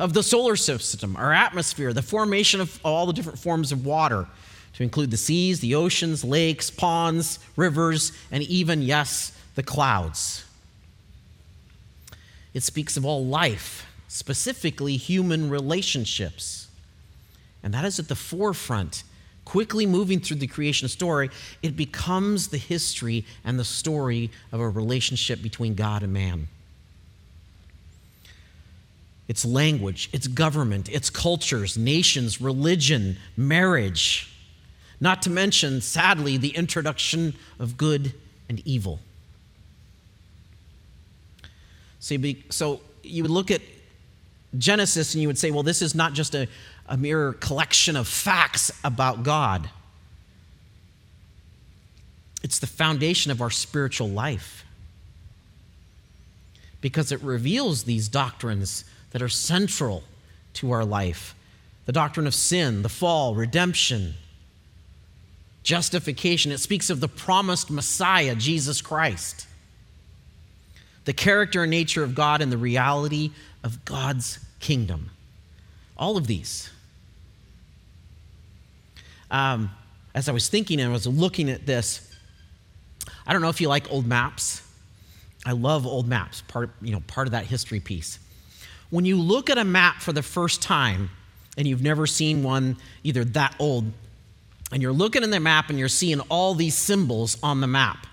of 0.00 0.14
the 0.14 0.22
solar 0.22 0.56
system, 0.56 1.14
our 1.16 1.32
atmosphere, 1.32 1.92
the 1.92 2.02
formation 2.02 2.60
of 2.60 2.80
all 2.82 3.04
the 3.06 3.12
different 3.12 3.38
forms 3.38 3.70
of 3.70 3.84
water, 3.84 4.26
to 4.72 4.82
include 4.82 5.10
the 5.10 5.16
seas, 5.16 5.60
the 5.60 5.74
oceans, 5.74 6.24
lakes, 6.24 6.70
ponds, 6.70 7.38
rivers, 7.54 8.12
and 8.32 8.42
even, 8.44 8.80
yes, 8.80 9.36
the 9.56 9.62
clouds. 9.62 10.44
It 12.52 12.62
speaks 12.62 12.96
of 12.96 13.04
all 13.04 13.24
life, 13.24 13.86
specifically 14.08 14.96
human 14.96 15.50
relationships. 15.50 16.68
And 17.62 17.72
that 17.74 17.84
is 17.84 17.98
at 17.98 18.08
the 18.08 18.16
forefront. 18.16 19.04
Quickly 19.44 19.86
moving 19.86 20.20
through 20.20 20.36
the 20.38 20.46
creation 20.46 20.88
story, 20.88 21.30
it 21.62 21.76
becomes 21.76 22.48
the 22.48 22.58
history 22.58 23.24
and 23.44 23.58
the 23.58 23.64
story 23.64 24.30
of 24.52 24.60
a 24.60 24.68
relationship 24.68 25.42
between 25.42 25.74
God 25.74 26.02
and 26.02 26.12
man. 26.12 26.48
its 29.30 29.44
language, 29.44 30.10
its 30.12 30.26
government, 30.26 30.88
its 30.88 31.08
cultures, 31.08 31.78
nations, 31.78 32.40
religion, 32.40 33.16
marriage, 33.36 34.28
not 35.00 35.22
to 35.22 35.30
mention, 35.30 35.80
sadly, 35.80 36.36
the 36.36 36.48
introduction 36.48 37.32
of 37.60 37.76
good 37.76 38.12
and 38.48 38.60
evil. 38.64 38.98
See, 42.00 42.44
so 42.50 42.80
you 43.02 43.22
would 43.22 43.30
look 43.30 43.50
at 43.50 43.60
Genesis 44.58 45.14
and 45.14 45.22
you 45.22 45.28
would 45.28 45.38
say, 45.38 45.50
well, 45.50 45.62
this 45.62 45.82
is 45.82 45.94
not 45.94 46.12
just 46.12 46.34
a, 46.34 46.48
a 46.88 46.96
mere 46.96 47.34
collection 47.34 47.96
of 47.96 48.08
facts 48.08 48.72
about 48.82 49.22
God. 49.22 49.68
It's 52.42 52.58
the 52.58 52.66
foundation 52.66 53.30
of 53.30 53.40
our 53.40 53.50
spiritual 53.50 54.08
life 54.08 54.64
because 56.80 57.12
it 57.12 57.22
reveals 57.22 57.84
these 57.84 58.08
doctrines 58.08 58.84
that 59.10 59.20
are 59.20 59.28
central 59.28 60.02
to 60.54 60.72
our 60.72 60.84
life 60.84 61.34
the 61.86 61.92
doctrine 61.92 62.26
of 62.26 62.34
sin, 62.34 62.82
the 62.82 62.88
fall, 62.88 63.34
redemption, 63.34 64.14
justification. 65.64 66.52
It 66.52 66.58
speaks 66.58 66.88
of 66.88 67.00
the 67.00 67.08
promised 67.08 67.68
Messiah, 67.68 68.36
Jesus 68.36 68.80
Christ, 68.80 69.48
the 71.10 71.14
character 71.14 71.64
and 71.64 71.72
nature 71.72 72.04
of 72.04 72.14
God, 72.14 72.40
and 72.40 72.52
the 72.52 72.56
reality 72.56 73.32
of 73.64 73.84
God's 73.84 74.38
kingdom. 74.60 75.10
All 75.96 76.16
of 76.16 76.28
these. 76.28 76.70
Um, 79.28 79.72
as 80.14 80.28
I 80.28 80.32
was 80.32 80.48
thinking 80.48 80.78
and 80.78 80.88
I 80.88 80.92
was 80.92 81.08
looking 81.08 81.50
at 81.50 81.66
this, 81.66 82.14
I 83.26 83.32
don't 83.32 83.42
know 83.42 83.48
if 83.48 83.60
you 83.60 83.66
like 83.66 83.90
old 83.90 84.06
maps. 84.06 84.62
I 85.44 85.50
love 85.50 85.84
old 85.84 86.06
maps, 86.06 86.42
part, 86.42 86.70
you 86.80 86.92
know, 86.92 87.00
part 87.08 87.26
of 87.26 87.32
that 87.32 87.46
history 87.46 87.80
piece. 87.80 88.20
When 88.90 89.04
you 89.04 89.20
look 89.20 89.50
at 89.50 89.58
a 89.58 89.64
map 89.64 90.02
for 90.02 90.12
the 90.12 90.22
first 90.22 90.62
time 90.62 91.10
and 91.58 91.66
you've 91.66 91.82
never 91.82 92.06
seen 92.06 92.44
one 92.44 92.76
either 93.02 93.24
that 93.24 93.56
old, 93.58 93.86
and 94.70 94.80
you're 94.80 94.92
looking 94.92 95.24
in 95.24 95.30
the 95.30 95.40
map 95.40 95.70
and 95.70 95.76
you're 95.76 95.88
seeing 95.88 96.20
all 96.28 96.54
these 96.54 96.76
symbols 96.76 97.36
on 97.42 97.60
the 97.60 97.66
map, 97.66 98.06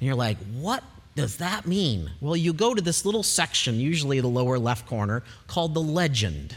and 0.00 0.06
you're 0.08 0.16
like, 0.16 0.38
what 0.54 0.82
does 1.18 1.36
that 1.38 1.66
mean? 1.66 2.12
Well, 2.20 2.36
you 2.36 2.52
go 2.52 2.74
to 2.74 2.80
this 2.80 3.04
little 3.04 3.24
section, 3.24 3.80
usually 3.80 4.20
the 4.20 4.28
lower 4.28 4.58
left 4.58 4.86
corner, 4.86 5.24
called 5.48 5.74
the 5.74 5.82
legend. 5.82 6.56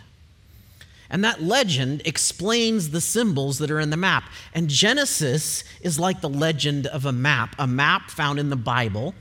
And 1.10 1.24
that 1.24 1.41
legend 1.41 2.03
explains 2.06 2.91
the 2.91 3.01
symbols 3.01 3.58
that 3.58 3.72
are 3.72 3.80
in 3.80 3.89
the 3.89 3.98
map. 3.98 4.30
And 4.53 4.70
Genesis 4.70 5.63
is 5.82 6.00
like 6.00 6.22
the 6.22 6.30
legend 6.30 6.86
of 6.86 7.06
a 7.06 7.12
map, 7.12 7.56
a 7.58 7.65
map 7.65 8.12
found 8.12 8.38
in 8.38 8.50
the 8.50 8.56
Bible 8.56 9.15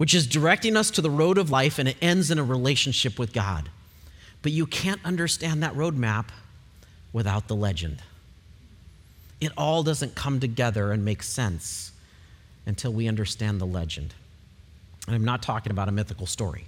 which 0.00 0.14
is 0.14 0.26
directing 0.26 0.78
us 0.78 0.90
to 0.92 1.02
the 1.02 1.10
road 1.10 1.36
of 1.36 1.50
life 1.50 1.78
and 1.78 1.86
it 1.86 1.96
ends 2.00 2.30
in 2.30 2.38
a 2.38 2.42
relationship 2.42 3.18
with 3.18 3.34
God. 3.34 3.68
But 4.40 4.50
you 4.50 4.64
can't 4.64 5.04
understand 5.04 5.62
that 5.62 5.74
roadmap 5.74 6.28
without 7.12 7.48
the 7.48 7.54
legend. 7.54 8.00
It 9.42 9.52
all 9.58 9.82
doesn't 9.82 10.14
come 10.14 10.40
together 10.40 10.90
and 10.90 11.04
make 11.04 11.22
sense 11.22 11.92
until 12.64 12.94
we 12.94 13.08
understand 13.08 13.60
the 13.60 13.66
legend. 13.66 14.14
And 15.06 15.16
I'm 15.16 15.24
not 15.24 15.42
talking 15.42 15.70
about 15.70 15.88
a 15.88 15.92
mythical 15.92 16.26
story. 16.26 16.66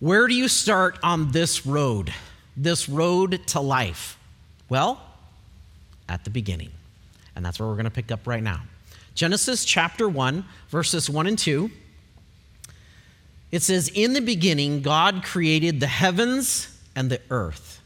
Where 0.00 0.26
do 0.26 0.34
you 0.34 0.48
start 0.48 0.98
on 1.02 1.30
this 1.30 1.64
road, 1.64 2.12
this 2.56 2.88
road 2.88 3.40
to 3.48 3.60
life? 3.60 4.18
Well, 4.68 5.00
at 6.08 6.24
the 6.24 6.30
beginning. 6.30 6.70
And 7.36 7.44
that's 7.44 7.58
where 7.58 7.68
we're 7.68 7.76
going 7.76 7.84
to 7.84 7.90
pick 7.90 8.10
up 8.10 8.26
right 8.26 8.42
now. 8.42 8.62
Genesis 9.14 9.64
chapter 9.64 10.08
1, 10.08 10.44
verses 10.68 11.08
1 11.08 11.26
and 11.26 11.38
2. 11.38 11.70
It 13.50 13.62
says, 13.62 13.88
In 13.94 14.14
the 14.14 14.20
beginning, 14.20 14.82
God 14.82 15.22
created 15.22 15.80
the 15.80 15.86
heavens 15.86 16.76
and 16.96 17.10
the 17.10 17.20
earth. 17.30 17.80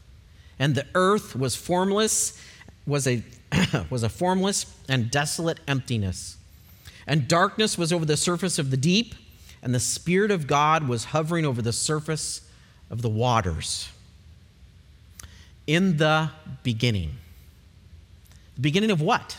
And 0.59 0.73
the 0.73 0.85
earth 0.95 1.35
was 1.35 1.55
formless, 1.55 2.41
was 2.85 3.07
a, 3.07 3.21
was 3.89 4.03
a 4.03 4.09
formless 4.09 4.73
and 4.89 5.11
desolate 5.11 5.59
emptiness. 5.67 6.37
And 7.07 7.27
darkness 7.27 7.77
was 7.77 7.93
over 7.93 8.05
the 8.05 8.17
surface 8.17 8.59
of 8.59 8.69
the 8.69 8.77
deep, 8.77 9.15
and 9.63 9.73
the 9.73 9.79
Spirit 9.79 10.29
of 10.29 10.45
God 10.45 10.87
was 10.87 11.05
hovering 11.05 11.45
over 11.45 11.61
the 11.61 11.73
surface 11.73 12.41
of 12.89 13.01
the 13.01 13.09
waters. 13.09 13.89
In 15.65 15.97
the 15.97 16.31
beginning. 16.63 17.15
The 18.55 18.61
beginning 18.61 18.91
of 18.91 19.01
what? 19.01 19.37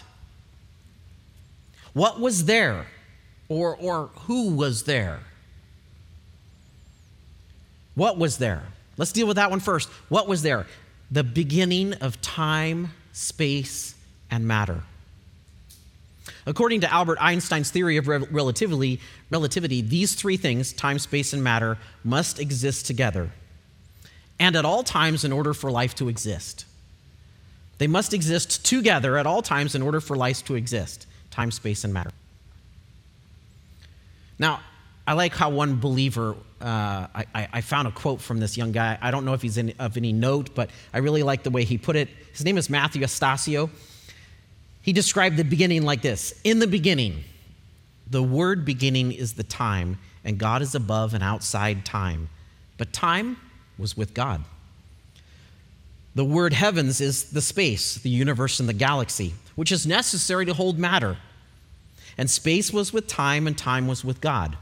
What 1.92 2.18
was 2.18 2.46
there? 2.46 2.86
Or, 3.48 3.76
or 3.76 4.10
who 4.26 4.54
was 4.54 4.84
there? 4.84 5.20
What 7.94 8.18
was 8.18 8.38
there? 8.38 8.62
Let's 8.96 9.12
deal 9.12 9.26
with 9.26 9.36
that 9.36 9.50
one 9.50 9.60
first. 9.60 9.88
What 10.08 10.28
was 10.28 10.42
there? 10.42 10.66
The 11.10 11.24
beginning 11.24 11.94
of 11.94 12.20
time, 12.20 12.92
space, 13.12 13.94
and 14.30 14.46
matter. 14.46 14.82
According 16.48 16.80
to 16.80 16.90
Albert 16.90 17.18
Einstein's 17.20 17.70
theory 17.70 17.98
of 17.98 18.08
relativity, 18.08 19.00
relativity, 19.28 19.82
these 19.82 20.14
three 20.14 20.38
things, 20.38 20.72
time, 20.72 20.98
space, 20.98 21.34
and 21.34 21.44
matter, 21.44 21.76
must 22.02 22.40
exist 22.40 22.86
together 22.86 23.30
and 24.40 24.56
at 24.56 24.64
all 24.64 24.82
times 24.82 25.24
in 25.24 25.32
order 25.32 25.52
for 25.52 25.70
life 25.70 25.94
to 25.96 26.08
exist. 26.08 26.64
They 27.76 27.86
must 27.86 28.14
exist 28.14 28.64
together 28.64 29.18
at 29.18 29.26
all 29.26 29.42
times 29.42 29.74
in 29.74 29.82
order 29.82 30.00
for 30.00 30.16
life 30.16 30.42
to 30.46 30.54
exist 30.54 31.06
time, 31.30 31.50
space, 31.50 31.84
and 31.84 31.92
matter. 31.92 32.10
Now, 34.38 34.60
I 35.06 35.12
like 35.12 35.34
how 35.34 35.50
one 35.50 35.76
believer, 35.76 36.34
uh, 36.60 37.06
I, 37.14 37.48
I, 37.52 37.60
found 37.60 37.86
a 37.86 37.90
quote 37.90 38.20
from 38.20 38.40
this 38.40 38.56
young 38.56 38.72
guy. 38.72 38.98
I 39.00 39.10
don't 39.10 39.24
know 39.24 39.34
if 39.34 39.42
he's 39.42 39.58
in, 39.58 39.74
of 39.78 39.96
any 39.96 40.12
note, 40.12 40.54
but 40.54 40.70
I 40.92 40.98
really 40.98 41.22
like 41.22 41.42
the 41.42 41.50
way 41.50 41.64
he 41.64 41.78
put 41.78 41.94
it. 41.94 42.08
His 42.32 42.44
name 42.44 42.58
is 42.58 42.68
Matthew 42.68 43.02
Astacio. 43.02 43.70
He 44.88 44.94
described 44.94 45.36
the 45.36 45.44
beginning 45.44 45.82
like 45.82 46.00
this 46.00 46.32
In 46.44 46.60
the 46.60 46.66
beginning, 46.66 47.24
the 48.08 48.22
word 48.22 48.64
beginning 48.64 49.12
is 49.12 49.34
the 49.34 49.42
time, 49.42 49.98
and 50.24 50.38
God 50.38 50.62
is 50.62 50.74
above 50.74 51.12
and 51.12 51.22
outside 51.22 51.84
time. 51.84 52.30
But 52.78 52.94
time 52.94 53.36
was 53.76 53.98
with 53.98 54.14
God. 54.14 54.44
The 56.14 56.24
word 56.24 56.54
heavens 56.54 57.02
is 57.02 57.24
the 57.32 57.42
space, 57.42 57.96
the 57.96 58.08
universe, 58.08 58.60
and 58.60 58.66
the 58.66 58.72
galaxy, 58.72 59.34
which 59.56 59.70
is 59.70 59.86
necessary 59.86 60.46
to 60.46 60.54
hold 60.54 60.78
matter. 60.78 61.18
And 62.16 62.30
space 62.30 62.72
was 62.72 62.90
with 62.90 63.06
time, 63.06 63.46
and 63.46 63.58
time 63.58 63.88
was 63.88 64.06
with 64.06 64.22
God. 64.22 64.56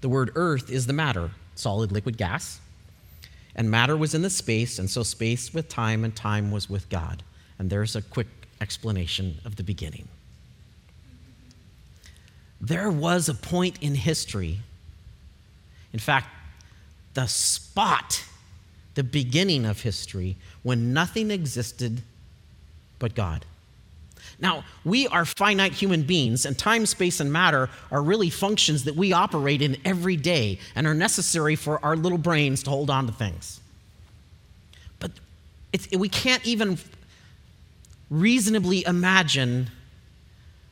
The 0.00 0.08
word 0.08 0.30
earth 0.34 0.70
is 0.70 0.86
the 0.86 0.94
matter, 0.94 1.32
solid, 1.54 1.92
liquid, 1.92 2.16
gas. 2.16 2.60
And 3.54 3.70
matter 3.70 3.94
was 3.94 4.14
in 4.14 4.22
the 4.22 4.30
space, 4.30 4.78
and 4.78 4.88
so 4.88 5.02
space 5.02 5.52
with 5.52 5.68
time, 5.68 6.02
and 6.02 6.16
time 6.16 6.50
was 6.50 6.70
with 6.70 6.88
God. 6.88 7.22
And 7.58 7.68
there's 7.68 7.94
a 7.94 8.00
quick 8.00 8.39
explanation 8.60 9.38
of 9.44 9.56
the 9.56 9.62
beginning. 9.62 10.08
There 12.60 12.90
was 12.90 13.28
a 13.28 13.34
point 13.34 13.78
in 13.80 13.94
history, 13.94 14.58
in 15.92 15.98
fact, 15.98 16.28
the 17.14 17.26
spot, 17.26 18.24
the 18.94 19.02
beginning 19.02 19.64
of 19.64 19.80
history, 19.80 20.36
when 20.62 20.92
nothing 20.92 21.30
existed 21.30 22.02
but 22.98 23.14
God. 23.14 23.46
Now, 24.38 24.64
we 24.84 25.06
are 25.08 25.24
finite 25.24 25.72
human 25.72 26.02
beings, 26.02 26.46
and 26.46 26.58
time, 26.58 26.86
space, 26.86 27.20
and 27.20 27.32
matter 27.32 27.68
are 27.90 28.02
really 28.02 28.30
functions 28.30 28.84
that 28.84 28.96
we 28.96 29.12
operate 29.12 29.60
in 29.60 29.76
every 29.84 30.16
day 30.16 30.58
and 30.74 30.86
are 30.86 30.94
necessary 30.94 31.56
for 31.56 31.82
our 31.84 31.96
little 31.96 32.18
brains 32.18 32.62
to 32.64 32.70
hold 32.70 32.90
on 32.90 33.06
to 33.06 33.12
things. 33.12 33.60
But 34.98 35.12
we 35.96 36.08
can't 36.08 36.44
even 36.46 36.78
reasonably 38.10 38.84
imagine 38.84 39.70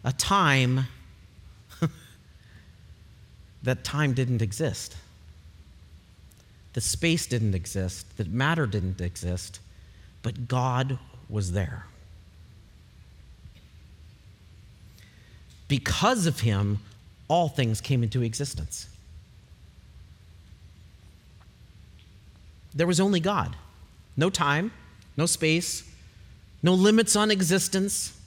a 0.05 0.13
time 0.13 0.87
that 3.63 3.85
time 3.85 4.13
didn't 4.13 4.43
exist, 4.43 4.97
that 6.73 6.81
space 6.81 7.27
didn't 7.27 7.55
exist, 7.55 8.17
that 8.17 8.29
matter 8.29 8.67
didn't 8.67 9.01
exist, 9.01 9.61
but 10.23 10.49
God 10.49 10.99
was 11.29 11.53
there. 11.53 11.87
Because 15.69 16.27
of 16.27 16.41
him, 16.41 16.81
all 17.29 17.49
things 17.49 17.81
came 17.81 18.03
into 18.03 18.23
existence. 18.23 18.89
There 22.75 22.87
was 22.87 23.01
only 23.01 23.21
God. 23.21 23.55
No 24.17 24.31
time, 24.31 24.73
no 25.17 25.27
space, 25.27 25.88
no 26.63 26.75
limits 26.75 27.17
on 27.17 27.31
existence, 27.31 28.19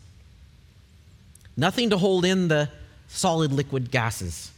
nothing 1.58 1.89
to 1.89 1.98
hold 1.98 2.26
in 2.26 2.48
the 2.48 2.70
solid 3.08 3.52
liquid 3.52 3.91
gases. 3.91 4.52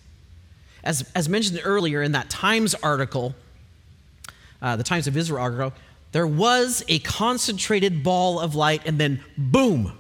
As, 0.84 1.10
as 1.16 1.30
mentioned 1.30 1.62
earlier 1.64 2.02
in 2.02 2.12
that 2.12 2.30
Times 2.30 2.76
article, 2.76 3.36
uh, 4.62 4.76
the 4.76 4.84
Times 4.84 5.08
of 5.08 5.18
Israel 5.18 5.42
article, 5.42 5.74
there 6.12 6.28
was 6.28 6.84
a 6.88 7.00
concentrated 7.00 8.04
ball 8.04 8.40
of 8.40 8.54
light, 8.54 8.82
and 8.86 9.00
then 9.00 9.24
boom, 9.38 9.98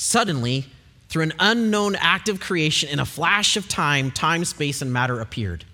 Suddenly, 0.00 0.64
through 1.10 1.24
an 1.24 1.34
unknown 1.38 1.94
act 1.94 2.30
of 2.30 2.40
creation, 2.40 2.88
in 2.88 2.98
a 2.98 3.04
flash 3.04 3.58
of 3.58 3.68
time, 3.68 4.10
time, 4.10 4.46
space, 4.46 4.80
and 4.80 4.90
matter 4.90 5.20
appeared. 5.20 5.66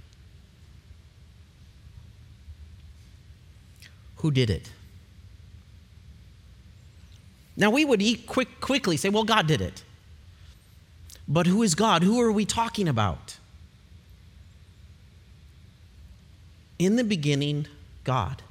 Who 4.26 4.32
did 4.32 4.50
it? 4.50 4.72
Now, 7.56 7.70
we 7.70 7.84
would 7.84 8.02
eat 8.02 8.26
quick, 8.26 8.60
quickly 8.60 8.96
say, 8.96 9.08
well, 9.08 9.22
God 9.22 9.46
did 9.46 9.60
it. 9.60 9.84
But 11.28 11.46
who 11.46 11.62
is 11.62 11.76
God? 11.76 12.02
Who 12.02 12.20
are 12.20 12.32
we 12.32 12.44
talking 12.44 12.88
about? 12.88 13.36
In 16.76 16.96
the 16.96 17.04
beginning, 17.04 17.68
God. 18.02 18.42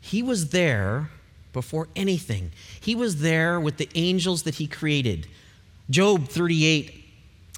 He 0.00 0.22
was 0.22 0.48
there 0.48 1.10
before 1.52 1.88
anything. 1.94 2.52
He 2.80 2.94
was 2.94 3.20
there 3.20 3.60
with 3.60 3.76
the 3.76 3.90
angels 3.94 4.44
that 4.44 4.54
he 4.54 4.66
created. 4.66 5.26
Job 5.90 6.28
38 6.28 7.04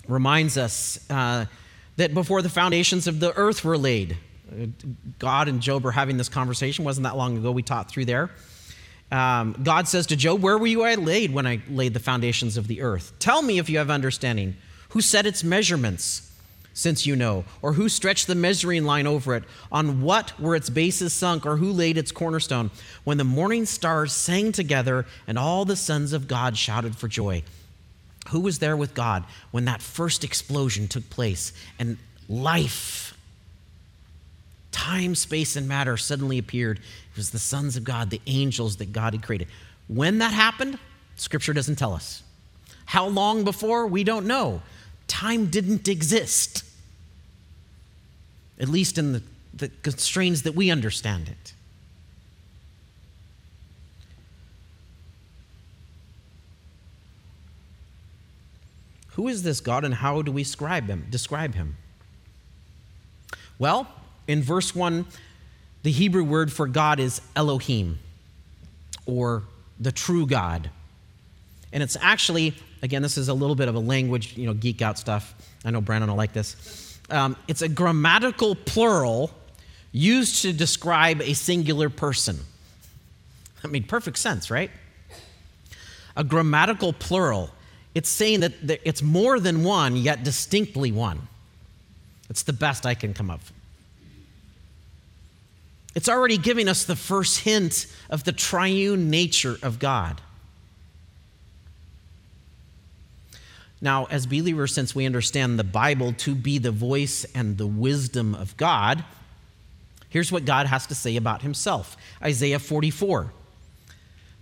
reminds 0.08 0.58
us 0.58 1.08
uh, 1.08 1.44
that 1.96 2.12
before 2.12 2.42
the 2.42 2.48
foundations 2.48 3.06
of 3.06 3.20
the 3.20 3.32
earth 3.36 3.64
were 3.64 3.78
laid, 3.78 4.16
God 5.18 5.48
and 5.48 5.60
Job 5.60 5.86
are 5.86 5.90
having 5.90 6.16
this 6.16 6.28
conversation. 6.28 6.84
Wasn't 6.84 7.04
that 7.04 7.16
long 7.16 7.36
ago 7.36 7.52
we 7.52 7.62
taught 7.62 7.90
through 7.90 8.06
there. 8.06 8.30
Um, 9.12 9.56
God 9.62 9.88
says 9.88 10.06
to 10.08 10.16
Job, 10.16 10.40
Where 10.40 10.56
were 10.56 10.66
you 10.66 10.82
I 10.82 10.94
laid 10.94 11.32
when 11.32 11.46
I 11.46 11.60
laid 11.68 11.94
the 11.94 12.00
foundations 12.00 12.56
of 12.56 12.68
the 12.68 12.82
earth? 12.82 13.12
Tell 13.18 13.42
me 13.42 13.58
if 13.58 13.68
you 13.68 13.78
have 13.78 13.90
understanding. 13.90 14.56
Who 14.90 15.00
set 15.00 15.26
its 15.26 15.44
measurements, 15.44 16.32
since 16.74 17.06
you 17.06 17.16
know? 17.16 17.44
Or 17.62 17.72
who 17.72 17.88
stretched 17.88 18.26
the 18.26 18.34
measuring 18.34 18.84
line 18.84 19.06
over 19.06 19.34
it? 19.34 19.44
On 19.72 20.02
what 20.02 20.38
were 20.40 20.54
its 20.54 20.70
bases 20.70 21.12
sunk? 21.12 21.44
Or 21.44 21.56
who 21.56 21.72
laid 21.72 21.98
its 21.98 22.12
cornerstone? 22.12 22.70
When 23.04 23.18
the 23.18 23.24
morning 23.24 23.66
stars 23.66 24.12
sang 24.12 24.52
together 24.52 25.06
and 25.26 25.38
all 25.38 25.64
the 25.64 25.76
sons 25.76 26.12
of 26.12 26.28
God 26.28 26.56
shouted 26.56 26.96
for 26.96 27.08
joy. 27.08 27.42
Who 28.28 28.40
was 28.40 28.58
there 28.58 28.76
with 28.76 28.94
God 28.94 29.24
when 29.50 29.64
that 29.64 29.82
first 29.82 30.22
explosion 30.22 30.86
took 30.88 31.08
place 31.10 31.52
and 31.78 31.96
life 32.28 33.09
time, 34.72 35.14
space, 35.14 35.56
and 35.56 35.66
matter 35.68 35.96
suddenly 35.96 36.38
appeared. 36.38 36.78
It 36.78 37.16
was 37.16 37.30
the 37.30 37.38
sons 37.38 37.76
of 37.76 37.84
God, 37.84 38.10
the 38.10 38.20
angels 38.26 38.76
that 38.76 38.92
God 38.92 39.14
had 39.14 39.22
created. 39.22 39.48
When 39.88 40.18
that 40.18 40.32
happened, 40.32 40.78
Scripture 41.16 41.52
doesn't 41.52 41.76
tell 41.76 41.92
us. 41.92 42.22
How 42.86 43.06
long 43.06 43.44
before? 43.44 43.86
We 43.86 44.04
don't 44.04 44.26
know. 44.26 44.62
Time 45.06 45.46
didn't 45.46 45.88
exist, 45.88 46.64
at 48.58 48.68
least 48.68 48.98
in 48.98 49.12
the, 49.12 49.22
the 49.54 49.68
constraints 49.82 50.42
that 50.42 50.54
we 50.54 50.70
understand 50.70 51.28
it. 51.28 51.52
Who 59.14 59.28
is 59.28 59.42
this 59.42 59.60
God 59.60 59.84
and 59.84 59.94
how 59.94 60.22
do 60.22 60.32
we 60.32 60.44
him? 60.88 61.06
Describe 61.10 61.54
him? 61.54 61.76
Well, 63.58 63.86
in 64.30 64.44
verse 64.44 64.76
1, 64.76 65.06
the 65.82 65.90
Hebrew 65.90 66.22
word 66.22 66.52
for 66.52 66.68
God 66.68 67.00
is 67.00 67.20
Elohim, 67.34 67.98
or 69.04 69.42
the 69.80 69.90
true 69.90 70.24
God. 70.24 70.70
And 71.72 71.82
it's 71.82 71.96
actually, 72.00 72.54
again, 72.80 73.02
this 73.02 73.18
is 73.18 73.28
a 73.28 73.34
little 73.34 73.56
bit 73.56 73.66
of 73.66 73.74
a 73.74 73.80
language, 73.80 74.36
you 74.36 74.46
know, 74.46 74.54
geek 74.54 74.82
out 74.82 74.98
stuff. 74.98 75.34
I 75.64 75.72
know 75.72 75.80
Brandon 75.80 76.10
will 76.10 76.16
like 76.16 76.32
this. 76.32 77.00
Um, 77.10 77.36
it's 77.48 77.62
a 77.62 77.68
grammatical 77.68 78.54
plural 78.54 79.32
used 79.90 80.42
to 80.42 80.52
describe 80.52 81.20
a 81.22 81.34
singular 81.34 81.90
person. 81.90 82.38
I 83.64 83.66
mean, 83.66 83.82
perfect 83.82 84.16
sense, 84.18 84.48
right? 84.48 84.70
A 86.16 86.22
grammatical 86.22 86.92
plural. 86.92 87.50
It's 87.96 88.08
saying 88.08 88.40
that 88.40 88.52
it's 88.62 89.02
more 89.02 89.40
than 89.40 89.64
one, 89.64 89.96
yet 89.96 90.22
distinctly 90.22 90.92
one. 90.92 91.26
It's 92.28 92.44
the 92.44 92.52
best 92.52 92.86
I 92.86 92.94
can 92.94 93.12
come 93.12 93.28
up 93.28 93.40
with. 93.40 93.59
It's 95.94 96.08
already 96.08 96.38
giving 96.38 96.68
us 96.68 96.84
the 96.84 96.96
first 96.96 97.40
hint 97.40 97.86
of 98.08 98.24
the 98.24 98.32
triune 98.32 99.10
nature 99.10 99.56
of 99.62 99.78
God. 99.78 100.20
Now, 103.80 104.04
as 104.06 104.26
believers, 104.26 104.74
since 104.74 104.94
we 104.94 105.06
understand 105.06 105.58
the 105.58 105.64
Bible 105.64 106.12
to 106.18 106.34
be 106.34 106.58
the 106.58 106.70
voice 106.70 107.24
and 107.34 107.56
the 107.56 107.66
wisdom 107.66 108.34
of 108.34 108.56
God, 108.56 109.04
here's 110.10 110.30
what 110.30 110.44
God 110.44 110.66
has 110.66 110.86
to 110.88 110.94
say 110.94 111.16
about 111.16 111.42
himself 111.42 111.96
Isaiah 112.22 112.58
44. 112.58 113.32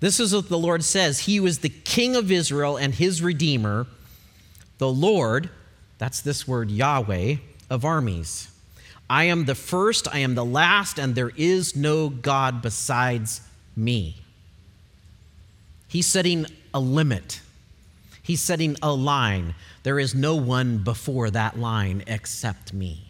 This 0.00 0.20
is 0.20 0.34
what 0.34 0.48
the 0.48 0.58
Lord 0.58 0.84
says 0.84 1.20
He 1.20 1.40
was 1.40 1.60
the 1.60 1.68
King 1.68 2.16
of 2.16 2.30
Israel 2.30 2.76
and 2.76 2.94
his 2.94 3.22
Redeemer, 3.22 3.86
the 4.78 4.90
Lord, 4.90 5.50
that's 5.98 6.20
this 6.20 6.46
word 6.46 6.70
Yahweh, 6.70 7.36
of 7.70 7.84
armies. 7.84 8.50
I 9.10 9.24
am 9.24 9.46
the 9.46 9.54
first, 9.54 10.06
I 10.12 10.18
am 10.18 10.34
the 10.34 10.44
last, 10.44 10.98
and 10.98 11.14
there 11.14 11.32
is 11.36 11.74
no 11.74 12.08
God 12.08 12.60
besides 12.60 13.40
me. 13.74 14.16
He's 15.88 16.06
setting 16.06 16.46
a 16.74 16.80
limit, 16.80 17.40
he's 18.22 18.42
setting 18.42 18.76
a 18.82 18.92
line. 18.92 19.54
There 19.84 19.98
is 19.98 20.14
no 20.14 20.36
one 20.36 20.78
before 20.78 21.30
that 21.30 21.58
line 21.58 22.02
except 22.06 22.74
me. 22.74 23.04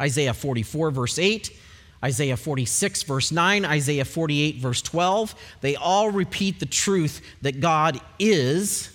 Isaiah 0.00 0.34
44, 0.34 0.90
verse 0.92 1.18
8. 1.18 1.58
Isaiah 2.04 2.36
46, 2.36 3.02
verse 3.04 3.32
9, 3.32 3.64
Isaiah 3.64 4.04
48, 4.04 4.56
verse 4.56 4.82
12, 4.82 5.34
they 5.62 5.74
all 5.74 6.10
repeat 6.10 6.60
the 6.60 6.66
truth 6.66 7.22
that 7.40 7.60
God 7.60 7.98
is, 8.18 8.94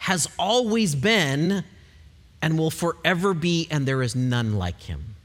has 0.00 0.28
always 0.38 0.94
been, 0.94 1.64
and 2.42 2.58
will 2.58 2.70
forever 2.70 3.34
be, 3.34 3.66
and 3.70 3.86
there 3.86 4.02
is 4.02 4.14
none 4.14 4.56
like 4.56 4.82
him. 4.82 5.16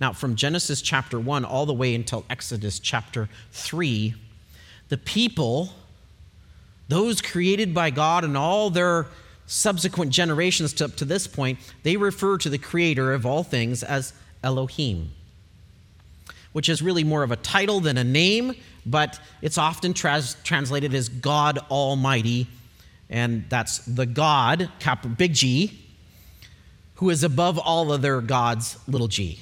Now, 0.00 0.12
from 0.12 0.34
Genesis 0.34 0.82
chapter 0.82 1.20
1 1.20 1.44
all 1.44 1.64
the 1.64 1.72
way 1.72 1.94
until 1.94 2.24
Exodus 2.28 2.80
chapter 2.80 3.28
3, 3.52 4.14
the 4.88 4.98
people, 4.98 5.70
those 6.88 7.22
created 7.22 7.72
by 7.72 7.90
God 7.90 8.24
and 8.24 8.36
all 8.36 8.68
their 8.68 9.06
subsequent 9.46 10.10
generations 10.10 10.72
to, 10.74 10.86
up 10.86 10.96
to 10.96 11.04
this 11.04 11.28
point, 11.28 11.58
they 11.84 11.96
refer 11.96 12.36
to 12.38 12.50
the 12.50 12.58
creator 12.58 13.12
of 13.12 13.24
all 13.24 13.44
things 13.44 13.84
as 13.84 14.12
Elohim, 14.42 15.12
which 16.52 16.68
is 16.68 16.82
really 16.82 17.04
more 17.04 17.22
of 17.22 17.30
a 17.30 17.36
title 17.36 17.78
than 17.78 17.96
a 17.96 18.04
name, 18.04 18.56
but 18.84 19.20
it's 19.40 19.56
often 19.56 19.94
trans- 19.94 20.36
translated 20.42 20.94
as 20.94 21.08
God 21.08 21.58
Almighty 21.70 22.48
and 23.12 23.44
that's 23.50 23.78
the 23.80 24.06
God, 24.06 24.70
capital 24.80 25.14
big 25.14 25.34
G, 25.34 25.78
who 26.94 27.10
is 27.10 27.22
above 27.22 27.58
all 27.58 27.92
other 27.92 28.20
gods, 28.22 28.78
little 28.88 29.08
g. 29.08 29.40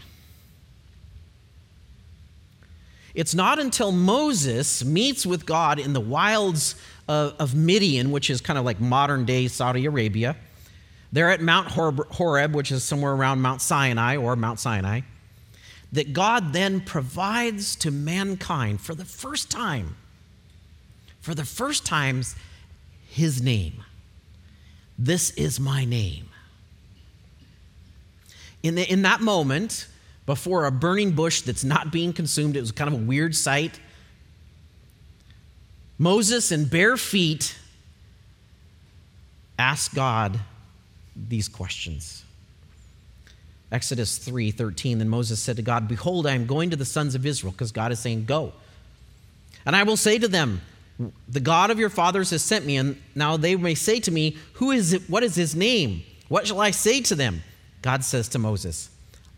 It's 3.14 3.34
not 3.34 3.58
until 3.58 3.92
Moses 3.92 4.84
meets 4.84 5.24
with 5.24 5.46
God 5.46 5.78
in 5.78 5.92
the 5.92 6.00
wilds 6.00 6.74
of, 7.06 7.34
of 7.38 7.54
Midian, 7.54 8.10
which 8.10 8.28
is 8.28 8.40
kind 8.40 8.58
of 8.58 8.64
like 8.64 8.80
modern 8.80 9.24
day 9.24 9.46
Saudi 9.46 9.86
Arabia. 9.86 10.36
They're 11.12 11.30
at 11.30 11.40
Mount 11.40 11.68
Horeb, 11.68 12.54
which 12.54 12.72
is 12.72 12.82
somewhere 12.82 13.12
around 13.12 13.40
Mount 13.40 13.60
Sinai 13.60 14.16
or 14.16 14.36
Mount 14.36 14.58
Sinai, 14.58 15.02
that 15.92 16.12
God 16.12 16.52
then 16.52 16.80
provides 16.80 17.76
to 17.76 17.90
mankind 17.90 18.80
for 18.80 18.94
the 18.94 19.04
first 19.04 19.50
time, 19.50 19.96
for 21.20 21.34
the 21.34 21.44
first 21.44 21.84
times, 21.84 22.36
his 23.10 23.42
name. 23.42 23.84
This 24.98 25.30
is 25.32 25.58
my 25.58 25.84
name. 25.84 26.28
In, 28.62 28.76
the, 28.76 28.90
in 28.90 29.02
that 29.02 29.20
moment, 29.20 29.88
before 30.26 30.66
a 30.66 30.70
burning 30.70 31.12
bush 31.12 31.40
that's 31.40 31.64
not 31.64 31.90
being 31.90 32.12
consumed, 32.12 32.56
it 32.56 32.60
was 32.60 32.70
kind 32.70 32.92
of 32.92 33.00
a 33.00 33.04
weird 33.04 33.34
sight. 33.34 33.80
Moses, 35.98 36.52
in 36.52 36.66
bare 36.66 36.96
feet, 36.96 37.58
asked 39.58 39.94
God 39.94 40.38
these 41.16 41.48
questions. 41.48 42.24
Exodus 43.72 44.18
3 44.18 44.50
13. 44.50 44.98
Then 44.98 45.08
Moses 45.08 45.40
said 45.40 45.56
to 45.56 45.62
God, 45.62 45.88
Behold, 45.88 46.26
I 46.26 46.32
am 46.32 46.46
going 46.46 46.70
to 46.70 46.76
the 46.76 46.84
sons 46.84 47.14
of 47.14 47.26
Israel, 47.26 47.52
because 47.52 47.72
God 47.72 47.90
is 47.90 47.98
saying, 47.98 48.24
Go. 48.24 48.52
And 49.66 49.74
I 49.74 49.82
will 49.82 49.96
say 49.96 50.18
to 50.18 50.28
them, 50.28 50.60
the 51.28 51.40
God 51.40 51.70
of 51.70 51.78
your 51.78 51.88
fathers 51.88 52.30
has 52.30 52.42
sent 52.42 52.66
me, 52.66 52.76
and 52.76 53.00
now 53.14 53.36
they 53.36 53.56
may 53.56 53.74
say 53.74 54.00
to 54.00 54.10
me, 54.10 54.36
Who 54.54 54.70
is 54.70 54.92
it? 54.92 55.08
What 55.08 55.22
is 55.22 55.34
his 55.34 55.54
name? 55.54 56.02
What 56.28 56.46
shall 56.46 56.60
I 56.60 56.70
say 56.70 57.00
to 57.02 57.14
them? 57.14 57.42
God 57.82 58.04
says 58.04 58.28
to 58.28 58.38
Moses, 58.38 58.90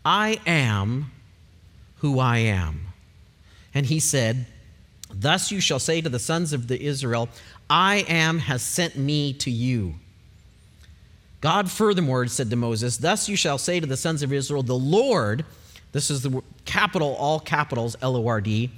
I 0.03 0.39
am 0.45 1.11
who 1.97 2.19
I 2.19 2.39
am. 2.39 2.87
And 3.73 3.85
he 3.85 3.99
said, 3.99 4.45
Thus 5.09 5.51
you 5.51 5.61
shall 5.61 5.79
say 5.79 6.01
to 6.01 6.09
the 6.09 6.19
sons 6.19 6.53
of 6.53 6.67
the 6.67 6.81
Israel, 6.81 7.29
I 7.69 8.05
am 8.07 8.39
has 8.39 8.61
sent 8.61 8.97
me 8.97 9.33
to 9.33 9.49
you. 9.49 9.95
God 11.39 11.71
furthermore 11.71 12.27
said 12.27 12.49
to 12.49 12.55
Moses, 12.55 12.97
Thus 12.97 13.29
you 13.29 13.35
shall 13.35 13.57
say 13.57 13.79
to 13.79 13.85
the 13.87 13.97
sons 13.97 14.21
of 14.21 14.31
Israel, 14.31 14.63
The 14.63 14.77
Lord, 14.77 15.45
this 15.91 16.09
is 16.09 16.21
the 16.21 16.41
capital, 16.65 17.15
all 17.15 17.39
capitals, 17.39 17.95
L 18.01 18.15
O 18.15 18.27
R 18.27 18.41
D, 18.41 18.69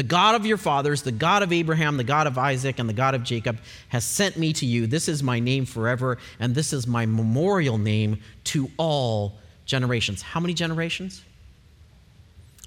The 0.00 0.04
God 0.04 0.34
of 0.34 0.46
your 0.46 0.56
fathers, 0.56 1.02
the 1.02 1.12
God 1.12 1.42
of 1.42 1.52
Abraham, 1.52 1.98
the 1.98 2.04
God 2.04 2.26
of 2.26 2.38
Isaac, 2.38 2.78
and 2.78 2.88
the 2.88 2.94
God 2.94 3.14
of 3.14 3.22
Jacob 3.22 3.58
has 3.90 4.02
sent 4.02 4.38
me 4.38 4.54
to 4.54 4.64
you. 4.64 4.86
This 4.86 5.08
is 5.08 5.22
my 5.22 5.40
name 5.40 5.66
forever, 5.66 6.16
and 6.38 6.54
this 6.54 6.72
is 6.72 6.86
my 6.86 7.04
memorial 7.04 7.76
name 7.76 8.18
to 8.44 8.70
all 8.78 9.36
generations. 9.66 10.22
How 10.22 10.40
many 10.40 10.54
generations? 10.54 11.22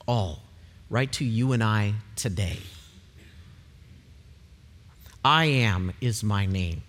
All. 0.07 0.43
Right 0.91 1.11
to 1.13 1.25
you 1.25 1.53
and 1.53 1.63
I 1.63 1.95
today. 2.15 2.59
I 5.25 5.45
am 5.45 5.91
is 6.01 6.23
my 6.23 6.45
name. 6.45 6.83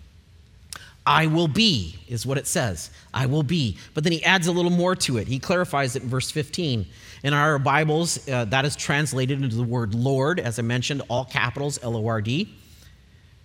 I 1.05 1.27
will 1.27 1.47
be 1.47 1.95
is 2.07 2.25
what 2.25 2.37
it 2.37 2.47
says. 2.47 2.89
I 3.13 3.27
will 3.27 3.43
be. 3.43 3.77
But 3.93 4.03
then 4.03 4.13
he 4.13 4.23
adds 4.23 4.47
a 4.47 4.51
little 4.51 4.71
more 4.71 4.95
to 4.97 5.17
it. 5.17 5.27
He 5.27 5.37
clarifies 5.37 5.95
it 5.95 6.03
in 6.03 6.09
verse 6.09 6.31
15. 6.31 6.85
In 7.23 7.33
our 7.33 7.59
Bibles, 7.59 8.27
uh, 8.27 8.45
that 8.45 8.65
is 8.65 8.75
translated 8.75 9.41
into 9.41 9.55
the 9.55 9.63
word 9.63 9.93
Lord, 9.93 10.39
as 10.39 10.57
I 10.57 10.63
mentioned, 10.63 11.03
all 11.07 11.25
capitals, 11.25 11.79
L 11.83 11.95
O 11.95 12.07
R 12.07 12.21
D. 12.21 12.53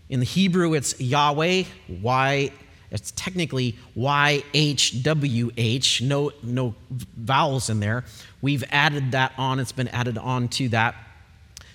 In 0.08 0.20
the 0.20 0.26
Hebrew, 0.26 0.74
it's 0.74 1.00
Yahweh, 1.00 1.64
Y. 2.00 2.52
It's 2.90 3.12
technically 3.12 3.76
Y 3.94 4.42
H 4.52 5.02
W 5.02 5.50
H, 5.56 6.02
no, 6.02 6.32
no 6.42 6.74
vowels 6.90 7.70
in 7.70 7.78
there. 7.78 8.04
We've 8.42 8.64
added 8.70 9.12
that 9.12 9.32
on, 9.38 9.60
it's 9.60 9.72
been 9.72 9.88
added 9.88 10.18
on 10.18 10.48
to 10.48 10.68
that 10.70 10.94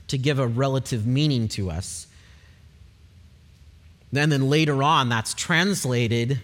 to 0.08 0.17
give 0.17 0.39
a 0.39 0.48
relative 0.48 1.06
meaning 1.06 1.48
to 1.50 1.71
us. 1.71 2.08
And 4.17 4.32
then 4.32 4.49
later 4.49 4.82
on, 4.84 5.10
that's 5.10 5.34
translated 5.34 6.39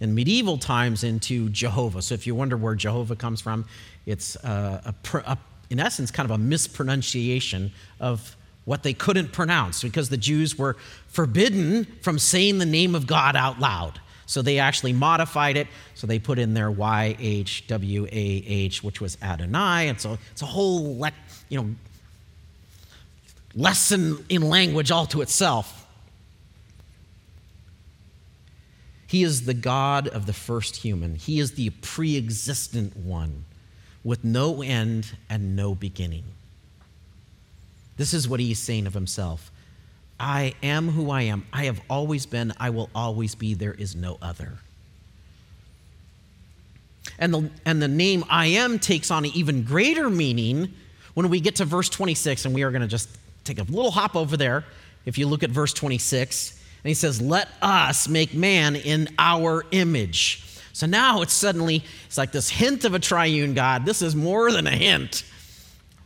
in 0.00 0.14
medieval 0.14 0.58
times 0.58 1.04
into 1.04 1.48
Jehovah. 1.50 2.02
So 2.02 2.14
if 2.14 2.26
you 2.26 2.34
wonder 2.34 2.56
where 2.56 2.74
Jehovah 2.74 3.16
comes 3.16 3.40
from, 3.40 3.64
it's 4.06 4.36
uh, 4.36 4.80
a, 4.84 4.94
a, 5.16 5.18
a, 5.18 5.38
in 5.70 5.78
essence 5.78 6.10
kind 6.10 6.28
of 6.28 6.34
a 6.34 6.38
mispronunciation 6.38 7.72
of 8.00 8.36
what 8.64 8.82
they 8.82 8.92
couldn't 8.92 9.32
pronounce 9.32 9.82
because 9.82 10.08
the 10.08 10.16
Jews 10.16 10.56
were 10.56 10.76
forbidden 11.08 11.84
from 12.00 12.18
saying 12.18 12.58
the 12.58 12.66
name 12.66 12.94
of 12.94 13.06
God 13.06 13.36
out 13.36 13.58
loud. 13.60 14.00
So 14.26 14.40
they 14.40 14.58
actually 14.58 14.92
modified 14.92 15.56
it. 15.56 15.66
So 15.94 16.06
they 16.06 16.18
put 16.18 16.38
in 16.38 16.54
there 16.54 16.70
Y 16.70 17.16
H 17.18 17.66
W 17.66 18.06
A 18.06 18.08
H, 18.10 18.82
which 18.82 19.00
was 19.00 19.18
Adonai. 19.20 19.88
And 19.88 20.00
so 20.00 20.16
it's 20.30 20.42
a 20.42 20.46
whole, 20.46 20.98
le- 20.98 21.12
you 21.48 21.60
know, 21.60 21.74
lesson 23.54 24.24
in 24.28 24.42
language 24.42 24.90
all 24.90 25.06
to 25.06 25.20
itself. 25.20 25.81
He 29.12 29.24
is 29.24 29.44
the 29.44 29.52
God 29.52 30.08
of 30.08 30.24
the 30.24 30.32
first 30.32 30.76
human. 30.76 31.16
He 31.16 31.38
is 31.38 31.52
the 31.52 31.68
pre 31.68 32.16
existent 32.16 32.96
one 32.96 33.44
with 34.02 34.24
no 34.24 34.62
end 34.62 35.12
and 35.28 35.54
no 35.54 35.74
beginning. 35.74 36.24
This 37.98 38.14
is 38.14 38.26
what 38.26 38.40
he's 38.40 38.58
saying 38.58 38.86
of 38.86 38.94
himself 38.94 39.52
I 40.18 40.54
am 40.62 40.88
who 40.88 41.10
I 41.10 41.24
am. 41.24 41.44
I 41.52 41.64
have 41.64 41.82
always 41.90 42.24
been. 42.24 42.54
I 42.56 42.70
will 42.70 42.88
always 42.94 43.34
be. 43.34 43.52
There 43.52 43.74
is 43.74 43.94
no 43.94 44.16
other. 44.22 44.54
And 47.18 47.34
the, 47.34 47.50
and 47.66 47.82
the 47.82 47.88
name 47.88 48.24
I 48.30 48.46
am 48.46 48.78
takes 48.78 49.10
on 49.10 49.26
an 49.26 49.32
even 49.34 49.62
greater 49.62 50.08
meaning 50.08 50.72
when 51.12 51.28
we 51.28 51.38
get 51.40 51.56
to 51.56 51.66
verse 51.66 51.90
26, 51.90 52.46
and 52.46 52.54
we 52.54 52.62
are 52.62 52.70
going 52.70 52.80
to 52.80 52.88
just 52.88 53.10
take 53.44 53.58
a 53.58 53.64
little 53.64 53.90
hop 53.90 54.16
over 54.16 54.38
there. 54.38 54.64
If 55.04 55.18
you 55.18 55.26
look 55.26 55.42
at 55.42 55.50
verse 55.50 55.74
26, 55.74 56.60
and 56.84 56.88
he 56.88 56.94
says, 56.94 57.20
Let 57.20 57.48
us 57.60 58.08
make 58.08 58.34
man 58.34 58.76
in 58.76 59.08
our 59.18 59.64
image. 59.70 60.44
So 60.72 60.86
now 60.86 61.22
it's 61.22 61.32
suddenly, 61.32 61.84
it's 62.06 62.18
like 62.18 62.32
this 62.32 62.48
hint 62.48 62.84
of 62.84 62.94
a 62.94 62.98
triune 62.98 63.54
God. 63.54 63.84
This 63.84 64.02
is 64.02 64.16
more 64.16 64.50
than 64.50 64.66
a 64.66 64.70
hint, 64.70 65.24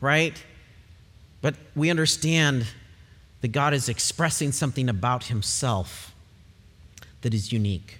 right? 0.01 0.43
But 1.41 1.55
we 1.75 1.89
understand 1.89 2.67
that 3.41 3.49
God 3.49 3.73
is 3.73 3.89
expressing 3.89 4.53
something 4.53 4.89
about 4.89 5.25
himself 5.25 6.13
that 7.23 7.33
is 7.33 7.53
unique. 7.53 7.99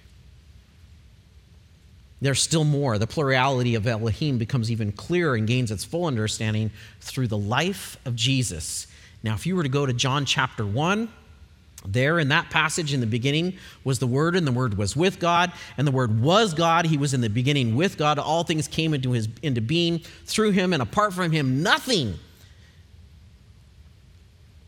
There's 2.19 2.41
still 2.41 2.63
more. 2.63 2.97
The 2.97 3.07
plurality 3.07 3.75
of 3.75 3.85
Elohim 3.87 4.37
becomes 4.37 4.71
even 4.71 4.91
clearer 4.91 5.35
and 5.35 5.47
gains 5.47 5.71
its 5.71 5.83
full 5.83 6.05
understanding 6.05 6.71
through 6.99 7.27
the 7.27 7.37
life 7.37 7.97
of 8.05 8.15
Jesus. 8.15 8.87
Now, 9.23 9.35
if 9.35 9.45
you 9.45 9.55
were 9.55 9.63
to 9.63 9.69
go 9.69 9.85
to 9.85 9.93
John 9.93 10.25
chapter 10.25 10.65
1, 10.65 11.09
there 11.93 12.19
in 12.19 12.29
that 12.29 12.49
passage 12.49 12.93
in 12.93 12.99
the 12.99 13.07
beginning 13.07 13.57
was 13.83 13.99
the 13.99 14.07
Word, 14.07 14.35
and 14.35 14.45
the 14.45 14.51
Word 14.51 14.77
was 14.77 14.95
with 14.95 15.19
God, 15.19 15.51
and 15.77 15.87
the 15.87 15.91
Word 15.91 16.19
was 16.19 16.53
God. 16.53 16.85
He 16.85 16.97
was 16.97 17.13
in 17.13 17.21
the 17.21 17.29
beginning 17.29 17.75
with 17.75 17.97
God. 17.97 18.19
All 18.19 18.43
things 18.43 18.67
came 18.67 18.93
into, 18.93 19.11
his, 19.11 19.29
into 19.41 19.61
being 19.61 19.99
through 20.25 20.51
him, 20.51 20.73
and 20.73 20.81
apart 20.81 21.13
from 21.13 21.31
him, 21.31 21.63
nothing. 21.63 22.19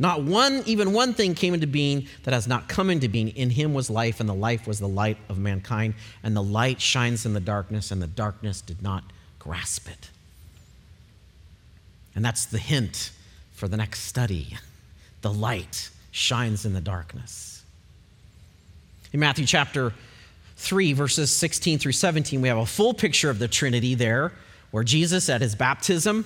Not 0.01 0.23
one, 0.23 0.63
even 0.65 0.93
one 0.93 1.13
thing 1.13 1.36
came 1.36 1.53
into 1.53 1.67
being 1.67 2.08
that 2.23 2.34
has 2.34 2.47
not 2.47 2.69
come 2.69 2.89
into 2.89 3.10
being. 3.10 3.29
In 3.29 3.49
him 3.49 3.73
was 3.73 3.89
life, 3.89 4.21
and 4.21 4.29
the 4.29 4.34
life 4.34 4.65
was 4.65 4.79
the 4.79 4.88
light 4.88 5.17
of 5.27 5.38
mankind. 5.38 5.93
And 6.23 6.36
the 6.36 6.43
light 6.43 6.79
shines 6.79 7.25
in 7.25 7.34
the 7.34 7.41
darkness, 7.41 7.91
and 7.91 8.01
the 8.01 8.08
darkness 8.08 8.62
did 8.62 8.82
not 8.82 9.03
grasp 9.39 9.89
it. 9.89 10.10
And 12.15 12.23
that's 12.23 12.45
the 12.45 12.60
hint 12.60 13.12
for 13.51 13.67
the 13.67 13.77
next 13.77 14.01
study 14.01 14.58
the 15.21 15.34
light 15.34 15.89
shines 16.12 16.65
in 16.65 16.74
the 16.74 16.82
darkness. 16.82 17.63
In 19.12 19.19
Matthew 19.19 19.45
chapter 19.45 19.93
3, 20.58 20.93
verses 20.93 21.32
16 21.32 21.80
through 21.80 21.93
17, 21.93 22.41
we 22.41 22.48
have 22.48 22.58
a 22.58 22.65
full 22.65 22.93
picture 22.93 23.30
of 23.30 23.39
the 23.39 23.48
Trinity 23.48 23.95
there, 23.95 24.32
where 24.72 24.84
Jesus 24.84 25.30
at 25.30 25.41
his 25.41 25.56
baptism 25.56 26.26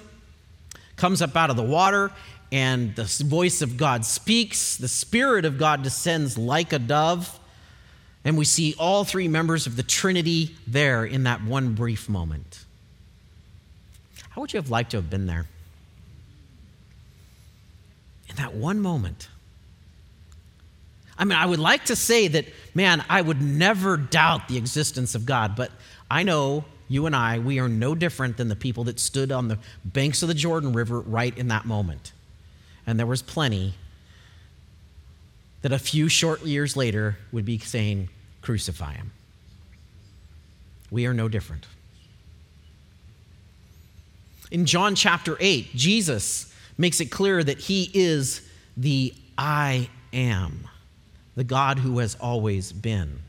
comes 0.96 1.22
up 1.22 1.36
out 1.36 1.50
of 1.50 1.56
the 1.56 1.64
water 1.64 2.12
and 2.52 2.96
the 2.96 3.04
voice 3.26 3.62
of 3.62 3.78
God 3.78 4.06
speaks. 4.06 4.78
The 4.78 4.88
Spirit 4.88 5.44
of 5.46 5.58
God 5.58 5.82
descends 5.82 6.38
like 6.38 6.72
a 6.72 6.80
dove. 6.80 7.40
And 8.24 8.38
we 8.38 8.46
see 8.46 8.76
all 8.78 9.04
three 9.04 9.28
members 9.28 9.66
of 9.66 9.76
the 9.76 9.84
Trinity 9.84 10.56
there 10.68 11.04
in 11.04 11.24
that 11.24 11.44
one 11.44 11.74
brief 11.74 12.08
moment. 12.08 12.64
How 14.30 14.42
would 14.42 14.54
you 14.54 14.58
have 14.58 14.70
liked 14.70 14.92
to 14.92 14.98
have 14.98 15.10
been 15.10 15.26
there? 15.26 15.48
In 18.30 18.36
that 18.38 18.54
one 18.54 18.80
moment, 18.80 19.28
I 21.18 21.26
mean, 21.26 21.38
I 21.38 21.46
would 21.46 21.60
like 21.60 21.86
to 21.86 21.96
say 21.96 22.28
that, 22.30 22.46
man, 22.74 23.04
I 23.10 23.22
would 23.22 23.42
never 23.42 23.98
doubt 23.98 24.48
the 24.48 24.58
existence 24.58 25.16
of 25.16 25.26
God, 25.26 25.56
but 25.56 25.72
I 26.10 26.24
know 26.24 26.66
you 26.88 27.06
and 27.06 27.16
I, 27.16 27.40
we 27.40 27.60
are 27.60 27.70
no 27.70 27.96
different 27.96 28.38
than 28.38 28.50
the 28.50 28.56
people 28.56 28.84
that 28.86 29.00
stood 29.00 29.32
on 29.32 29.48
the 29.48 29.60
banks 29.86 30.22
of 30.22 30.28
the 30.28 30.34
Jordan 30.34 30.74
River 30.74 31.00
right 31.00 31.36
in 31.38 31.48
that 31.50 31.66
moment. 31.66 32.12
And 32.86 33.00
there 33.00 33.06
was 33.06 33.22
plenty 33.22 33.76
that 35.62 35.72
a 35.72 35.80
few 35.80 36.10
short 36.10 36.42
years 36.42 36.76
later 36.76 37.18
would 37.32 37.46
be 37.46 37.58
saying, 37.58 38.10
Crucify 38.42 38.94
him. 38.94 39.12
We 40.92 41.06
are 41.06 41.14
no 41.14 41.30
different. 41.30 41.66
In 44.52 44.66
John 44.66 44.96
chapter 44.96 45.38
8, 45.40 45.74
Jesus 45.74 46.54
makes 46.78 47.00
it 47.00 47.06
clear 47.06 47.44
that 47.44 47.58
he 47.58 47.90
is 47.94 48.48
the 48.76 49.14
I 49.38 49.90
am 50.12 50.68
the 51.36 51.44
God 51.44 51.80
who 51.80 52.00
has 52.00 52.16
always 52.16 52.72
been. 52.72 53.20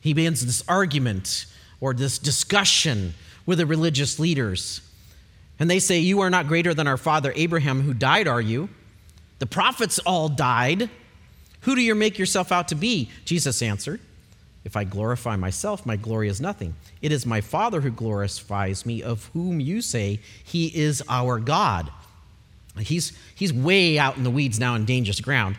He 0.00 0.12
begins 0.12 0.44
this 0.44 0.62
argument 0.68 1.46
or 1.80 1.94
this 1.94 2.18
discussion 2.18 3.14
with 3.46 3.58
the 3.58 3.66
religious 3.66 4.18
leaders. 4.18 4.80
And 5.58 5.70
they 5.70 5.78
say, 5.78 5.98
You 5.98 6.20
are 6.20 6.30
not 6.30 6.48
greater 6.48 6.74
than 6.74 6.86
our 6.86 6.96
father 6.96 7.32
Abraham, 7.36 7.82
who 7.82 7.94
died, 7.94 8.28
are 8.28 8.40
you? 8.40 8.68
The 9.38 9.46
prophets 9.46 9.98
all 10.00 10.28
died. 10.28 10.90
Who 11.62 11.74
do 11.74 11.80
you 11.80 11.94
make 11.94 12.18
yourself 12.18 12.52
out 12.52 12.68
to 12.68 12.74
be? 12.74 13.10
Jesus 13.24 13.62
answered, 13.62 14.00
If 14.64 14.76
I 14.76 14.84
glorify 14.84 15.36
myself, 15.36 15.86
my 15.86 15.96
glory 15.96 16.28
is 16.28 16.40
nothing. 16.40 16.74
It 17.00 17.12
is 17.12 17.24
my 17.24 17.40
Father 17.40 17.80
who 17.80 17.90
glorifies 17.90 18.84
me, 18.84 19.02
of 19.02 19.30
whom 19.32 19.60
you 19.60 19.80
say 19.80 20.20
he 20.42 20.66
is 20.66 21.02
our 21.08 21.38
God. 21.38 21.90
He's, 22.78 23.16
he's 23.34 23.52
way 23.52 23.98
out 23.98 24.16
in 24.16 24.24
the 24.24 24.30
weeds 24.30 24.58
now 24.58 24.74
in 24.74 24.84
dangerous 24.84 25.20
ground 25.20 25.56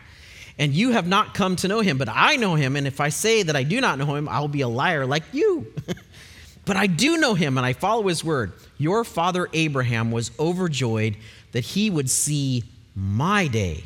and 0.58 0.74
you 0.74 0.91
have 0.91 1.08
not 1.08 1.34
come 1.34 1.56
to 1.58 1.68
know 1.68 1.82
him, 1.82 1.98
but 1.98 2.08
I 2.10 2.38
know 2.38 2.56
him. 2.56 2.76
And 2.76 2.88
if 2.88 3.02
I 3.02 3.10
say 3.10 3.44
that 3.44 3.56
I 3.56 3.63
do 3.63 3.82
not 3.82 4.00
know 4.00 4.15
him, 4.15 4.30
I'll 4.30 4.48
be 4.48 4.62
a 4.62 4.68
liar 4.68 5.06
like 5.06 5.24
you. 5.34 5.74
but 6.65 6.78
I 6.78 6.88
do 6.88 7.18
know 7.18 7.34
him, 7.34 7.58
and 7.58 7.65
I 7.65 7.74
follow 7.74 8.08
his 8.08 8.24
word. 8.24 8.54
Your 8.78 9.04
father 9.04 9.50
Abraham 9.54 10.12
was 10.12 10.32
overjoyed 10.39 11.18
that 11.52 11.63
he 11.63 11.89
would 11.89 12.10
see 12.10 12.63
my 12.96 13.48
day, 13.48 13.84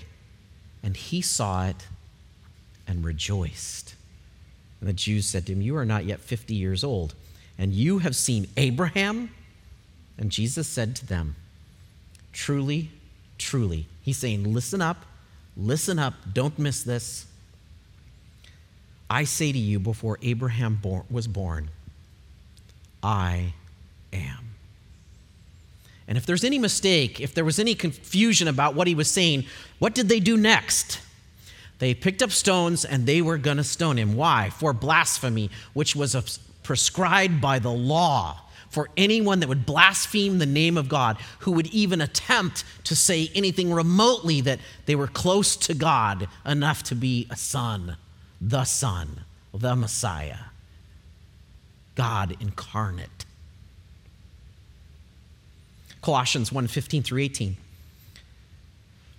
and 0.83 0.95
he 0.95 1.21
saw 1.21 1.67
it 1.67 1.87
and 2.87 3.03
rejoiced. 3.03 3.95
And 4.79 4.87
the 4.87 4.93
Jews 4.93 5.25
said 5.25 5.47
to 5.47 5.53
him, 5.53 5.61
You 5.61 5.75
are 5.77 5.85
not 5.85 6.05
yet 6.05 6.19
50 6.19 6.53
years 6.53 6.83
old, 6.83 7.15
and 7.57 7.73
you 7.73 7.99
have 7.99 8.15
seen 8.15 8.47
Abraham? 8.57 9.31
And 10.17 10.31
Jesus 10.31 10.67
said 10.67 10.95
to 10.97 11.05
them, 11.05 11.35
Truly, 12.31 12.91
truly. 13.37 13.87
He's 14.01 14.17
saying, 14.17 14.53
Listen 14.53 14.81
up 14.81 15.05
Listen 15.59 15.99
up, 15.99 16.13
don't 16.33 16.57
miss 16.57 16.83
this. 16.83 17.25
I 19.09 19.25
say 19.25 19.51
to 19.51 19.57
you, 19.57 19.79
before 19.79 20.17
Abraham 20.21 20.79
was 21.09 21.27
born, 21.27 21.69
I 23.03 23.53
am. 24.13 24.51
And 26.07 26.17
if 26.17 26.25
there's 26.25 26.43
any 26.43 26.59
mistake, 26.59 27.19
if 27.19 27.33
there 27.33 27.43
was 27.43 27.59
any 27.59 27.75
confusion 27.75 28.47
about 28.47 28.73
what 28.73 28.87
he 28.87 28.95
was 28.95 29.09
saying, 29.09 29.45
what 29.79 29.93
did 29.93 30.07
they 30.07 30.19
do 30.19 30.37
next? 30.37 31.01
They 31.79 31.93
picked 31.93 32.21
up 32.21 32.31
stones 32.31 32.85
and 32.85 33.05
they 33.05 33.21
were 33.21 33.37
going 33.37 33.57
to 33.57 33.63
stone 33.63 33.97
him. 33.97 34.15
Why? 34.15 34.49
For 34.49 34.73
blasphemy, 34.73 35.49
which 35.73 35.95
was 35.95 36.39
prescribed 36.63 37.41
by 37.41 37.59
the 37.59 37.71
law 37.71 38.41
for 38.69 38.89
anyone 38.95 39.39
that 39.39 39.49
would 39.49 39.65
blaspheme 39.65 40.37
the 40.37 40.45
name 40.45 40.77
of 40.77 40.87
God, 40.87 41.17
who 41.39 41.51
would 41.53 41.67
even 41.67 42.01
attempt 42.01 42.63
to 42.85 42.95
say 42.95 43.31
anything 43.33 43.73
remotely 43.73 44.41
that 44.41 44.59
they 44.85 44.95
were 44.95 45.07
close 45.07 45.55
to 45.57 45.73
God 45.73 46.27
enough 46.45 46.83
to 46.83 46.95
be 46.95 47.27
a 47.29 47.35
son, 47.35 47.97
the 48.39 48.63
Son, 48.63 49.21
the 49.53 49.75
Messiah, 49.75 50.37
God 51.95 52.37
incarnate. 52.39 53.25
Colossians 56.01 56.51
1 56.51 56.67
15 56.67 57.03
through 57.03 57.21
18. 57.21 57.57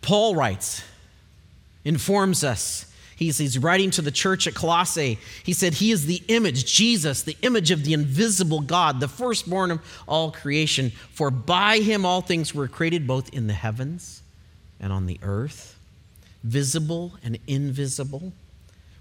Paul 0.01 0.35
writes, 0.35 0.83
informs 1.85 2.45
us 2.45 2.90
He's, 3.21 3.37
he's 3.37 3.59
writing 3.59 3.91
to 3.91 4.03
the 4.03 4.11
church 4.11 4.47
at 4.47 4.55
Colossae. 4.55 5.19
He 5.45 5.53
said, 5.53 5.75
He 5.75 5.91
is 5.91 6.07
the 6.07 6.23
image, 6.29 6.65
Jesus, 6.65 7.23
the 7.23 7.37
image 7.43 7.71
of 7.71 7.85
the 7.85 7.93
invisible 7.93 8.61
God, 8.61 8.99
the 8.99 9.09
firstborn 9.09 9.71
of 9.71 10.03
all 10.09 10.33
creation. 10.33 10.89
For 11.13 11.31
by 11.31 11.81
him 11.81 12.07
all 12.07 12.23
things 12.23 12.55
were 12.55 12.67
created, 12.67 13.07
both 13.07 13.29
in 13.35 13.47
the 13.47 13.53
heavens 13.53 14.23
and 14.81 14.91
on 14.91 15.05
the 15.05 15.21
earth, 15.23 15.79
visible 16.45 17.13
and 17.23 17.39
invisible. 17.47 18.33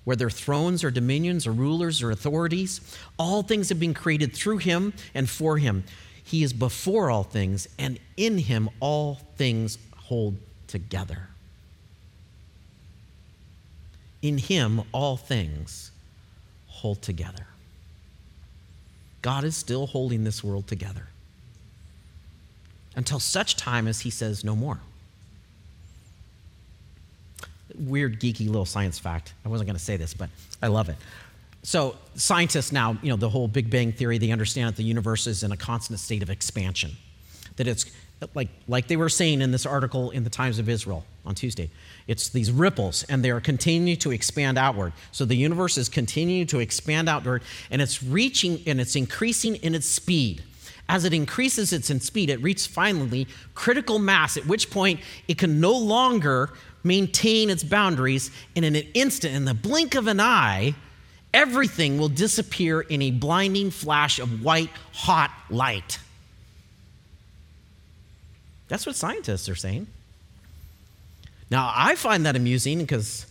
Whether 0.04 0.30
thrones 0.30 0.84
or 0.84 0.92
dominions 0.92 1.48
or 1.48 1.54
rulers 1.54 2.04
or 2.04 2.12
authorities, 2.12 2.82
all 3.18 3.42
things 3.42 3.70
have 3.70 3.80
been 3.80 3.94
created 3.94 4.34
through 4.34 4.58
him 4.58 4.92
and 5.14 5.30
for 5.30 5.60
him. 5.60 5.86
He 6.22 6.44
is 6.44 6.52
before 6.52 7.10
all 7.10 7.24
things, 7.24 7.70
and 7.78 7.98
in 8.18 8.38
him 8.40 8.70
all 8.82 9.16
things 9.38 9.78
hold 9.96 10.36
together. 10.68 11.29
In 14.22 14.38
him, 14.38 14.82
all 14.92 15.18
things 15.18 15.92
hold 16.68 17.02
together. 17.02 17.48
God 19.22 19.44
is 19.44 19.56
still 19.56 19.88
holding 19.88 20.24
this 20.24 20.44
world 20.44 20.68
together 20.68 21.08
until 22.96 23.20
such 23.20 23.56
time 23.56 23.88
as 23.88 24.02
he 24.02 24.10
says 24.10 24.44
no 24.44 24.56
more. 24.56 24.80
Weird, 27.78 28.20
geeky 28.20 28.48
little 28.48 28.66
science 28.66 29.00
fact. 29.00 29.34
I 29.46 29.50
wasn't 29.50 29.68
going 29.68 29.78
to 29.78 29.84
say 29.84 29.96
this, 29.96 30.14
but 30.14 30.30
I 30.62 30.68
love 30.68 30.90
it. 30.90 30.98
So, 31.64 31.98
scientists 32.16 32.72
now, 32.72 32.98
you 33.02 33.10
know, 33.10 33.18
the 33.18 33.30
whole 33.30 33.48
Big 33.48 33.70
Bang 33.70 33.92
Theory, 33.92 34.18
they 34.18 34.32
understand 34.32 34.70
that 34.70 34.78
the 34.78 34.84
universe 34.84 35.28
is 35.28 35.44
in 35.44 35.52
a 35.52 35.58
constant 35.58 36.00
state 36.00 36.24
of 36.24 36.30
expansion. 36.30 36.92
That 37.58 37.68
it's 37.68 37.86
like, 38.34 38.50
like 38.68 38.88
they 38.88 38.98
were 38.98 39.10
saying 39.10 39.42
in 39.42 39.52
this 39.52 39.66
article 39.66 40.12
in 40.12 40.24
the 40.24 40.30
Times 40.30 40.60
of 40.60 40.68
Israel 40.68 41.06
on 41.26 41.36
Tuesday, 41.36 41.70
it's 42.08 42.30
these 42.30 42.52
ripples 42.52 43.04
and 43.04 43.24
they 43.24 43.32
are 43.32 43.40
continuing 43.40 43.98
to 44.00 44.12
expand 44.12 44.58
outward. 44.58 44.94
So 45.12 45.26
the 45.26 45.36
universe 45.36 45.78
is 45.78 45.90
continuing 45.90 46.48
to 46.48 46.60
expand 46.60 47.08
outward 47.08 47.44
and 47.72 47.82
it's 47.82 48.04
reaching 48.04 48.62
and 48.68 48.82
it's 48.82 48.96
increasing 48.96 49.56
in 49.58 49.74
its 49.74 49.88
speed. 49.88 50.44
As 50.90 51.06
it 51.06 51.14
increases 51.14 51.72
its 51.72 51.92
in 51.92 52.00
speed, 52.00 52.32
it 52.32 52.42
reaches 52.42 52.66
finally 52.66 53.28
critical 53.54 54.00
mass, 54.00 54.38
at 54.38 54.48
which 54.48 54.72
point 54.72 55.00
it 55.28 55.38
can 55.38 55.62
no 55.62 55.72
longer 55.72 56.50
maintain 56.84 57.52
its 57.52 57.64
boundaries. 57.64 58.32
And 58.56 58.66
in 58.66 58.76
an 58.76 58.88
instant, 58.96 59.36
in 59.36 59.46
the 59.46 59.54
blink 59.54 59.94
of 59.94 60.08
an 60.08 60.20
eye, 60.20 60.74
everything 61.32 62.00
will 62.00 62.10
disappear 62.10 62.82
in 62.82 63.04
a 63.04 63.12
blinding 63.12 63.70
flash 63.70 64.18
of 64.18 64.44
white, 64.44 64.72
hot 64.92 65.32
light. 65.52 66.00
That's 68.70 68.86
what 68.86 68.96
scientists 68.96 69.50
are 69.50 69.56
saying. 69.56 69.88
Now, 71.52 71.74
I 71.76 71.96
find 71.96 72.26
that 72.26 72.36
amusing 72.36 72.80
because 72.80 73.26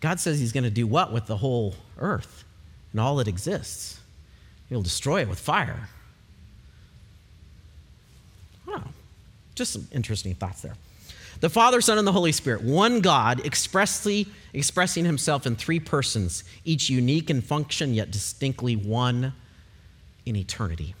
God 0.00 0.20
says 0.20 0.38
He's 0.38 0.52
going 0.52 0.64
to 0.64 0.70
do 0.70 0.86
what 0.86 1.12
with 1.12 1.26
the 1.26 1.36
whole 1.36 1.74
earth 1.98 2.44
and 2.92 3.00
all 3.00 3.16
that 3.16 3.28
exists? 3.28 4.00
He'll 4.68 4.82
destroy 4.82 5.22
it 5.22 5.28
with 5.28 5.38
fire. 5.38 5.88
Oh, 8.68 8.82
just 9.54 9.72
some 9.72 9.88
interesting 9.92 10.34
thoughts 10.34 10.62
there. 10.62 10.74
The 11.40 11.48
Father, 11.48 11.80
Son, 11.80 11.96
and 11.96 12.06
the 12.06 12.12
Holy 12.12 12.32
Spirit, 12.32 12.62
one 12.62 13.00
God, 13.00 13.44
expressly 13.46 14.28
expressing 14.52 15.04
Himself 15.04 15.46
in 15.46 15.56
three 15.56 15.80
persons, 15.80 16.44
each 16.64 16.90
unique 16.90 17.30
in 17.30 17.40
function, 17.40 17.94
yet 17.94 18.10
distinctly 18.10 18.76
one 18.76 19.32
in 20.26 20.36
eternity. 20.36 20.94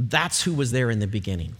That's 0.00 0.42
who 0.42 0.54
was 0.54 0.70
there 0.70 0.92
in 0.92 1.00
the 1.00 1.08
beginning. 1.08 1.56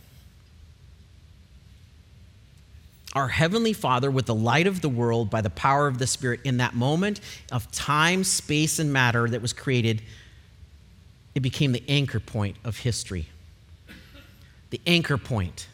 Our 3.14 3.26
Heavenly 3.26 3.72
Father, 3.72 4.12
with 4.12 4.26
the 4.26 4.34
light 4.34 4.68
of 4.68 4.80
the 4.80 4.88
world 4.88 5.28
by 5.28 5.40
the 5.40 5.50
power 5.50 5.88
of 5.88 5.98
the 5.98 6.06
Spirit, 6.06 6.40
in 6.44 6.58
that 6.58 6.74
moment 6.74 7.20
of 7.50 7.68
time, 7.72 8.22
space, 8.22 8.78
and 8.78 8.92
matter 8.92 9.28
that 9.28 9.42
was 9.42 9.52
created, 9.52 10.02
it 11.34 11.40
became 11.40 11.72
the 11.72 11.82
anchor 11.88 12.20
point 12.20 12.56
of 12.64 12.78
history. 12.78 13.26
The 14.70 14.80
anchor 14.86 15.18
point. 15.18 15.66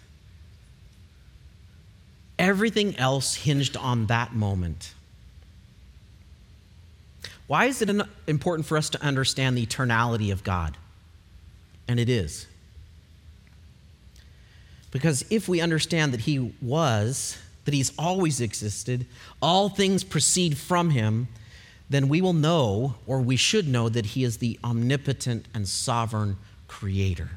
Everything 2.39 2.97
else 2.97 3.35
hinged 3.35 3.77
on 3.77 4.07
that 4.07 4.33
moment. 4.33 4.95
Why 7.47 7.67
is 7.67 7.83
it 7.83 7.91
important 8.27 8.67
for 8.67 8.79
us 8.79 8.89
to 8.91 9.03
understand 9.03 9.59
the 9.59 9.67
eternality 9.67 10.33
of 10.33 10.43
God? 10.45 10.79
And 11.87 12.01
it 12.01 12.09
is. 12.09 12.47
Because 14.95 15.25
if 15.29 15.49
we 15.49 15.61
understand 15.61 16.13
that 16.13 16.21
He 16.21 16.55
was, 16.63 17.37
that 17.65 17.75
He's 17.75 17.93
always 17.99 18.41
existed, 18.41 19.07
all 19.43 19.69
things 19.69 20.05
proceed 20.05 20.57
from 20.57 20.91
Him, 20.91 21.27
then 21.91 22.09
we 22.09 22.23
will 22.23 22.33
know, 22.33 22.95
or 23.05 23.21
we 23.21 23.35
should 23.35 23.67
know, 23.67 23.89
that 23.89 24.07
He 24.07 24.23
is 24.23 24.37
the 24.37 24.57
omnipotent 24.63 25.47
and 25.53 25.67
sovereign 25.67 26.37
Creator. 26.69 27.31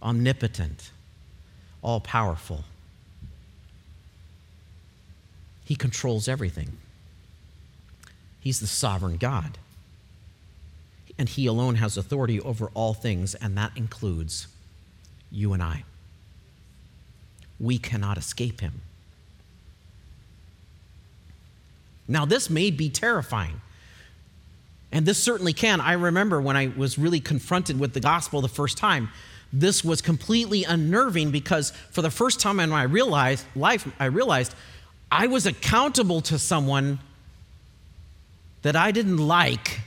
Omnipotent, 0.00 0.92
all 1.82 1.98
powerful. 1.98 2.62
He 5.64 5.74
controls 5.74 6.28
everything. 6.28 6.78
He's 8.38 8.60
the 8.60 8.68
sovereign 8.68 9.16
God. 9.16 9.58
And 11.18 11.28
He 11.28 11.46
alone 11.46 11.74
has 11.74 11.96
authority 11.96 12.40
over 12.40 12.70
all 12.72 12.94
things, 12.94 13.34
and 13.34 13.58
that 13.58 13.72
includes 13.74 14.46
you 15.32 15.52
and 15.52 15.60
I 15.60 15.82
we 17.60 17.78
cannot 17.78 18.16
escape 18.16 18.60
him. 18.60 18.80
Now, 22.08 22.24
this 22.24 22.50
may 22.50 22.70
be 22.70 22.88
terrifying. 22.88 23.60
And 24.92 25.06
this 25.06 25.18
certainly 25.18 25.52
can. 25.52 25.80
I 25.80 25.92
remember 25.92 26.40
when 26.40 26.56
I 26.56 26.72
was 26.76 26.98
really 26.98 27.20
confronted 27.20 27.78
with 27.78 27.94
the 27.94 28.00
gospel 28.00 28.40
the 28.40 28.48
first 28.48 28.76
time, 28.76 29.10
this 29.52 29.84
was 29.84 30.00
completely 30.00 30.64
unnerving 30.64 31.30
because 31.30 31.70
for 31.90 32.02
the 32.02 32.10
first 32.10 32.40
time 32.40 32.58
in 32.58 32.70
my 32.70 32.82
realized 32.82 33.44
life, 33.54 33.86
I 33.98 34.06
realized 34.06 34.54
I 35.10 35.26
was 35.26 35.46
accountable 35.46 36.20
to 36.22 36.38
someone 36.38 36.98
that 38.62 38.76
I 38.76 38.90
didn't 38.90 39.18
like 39.18 39.80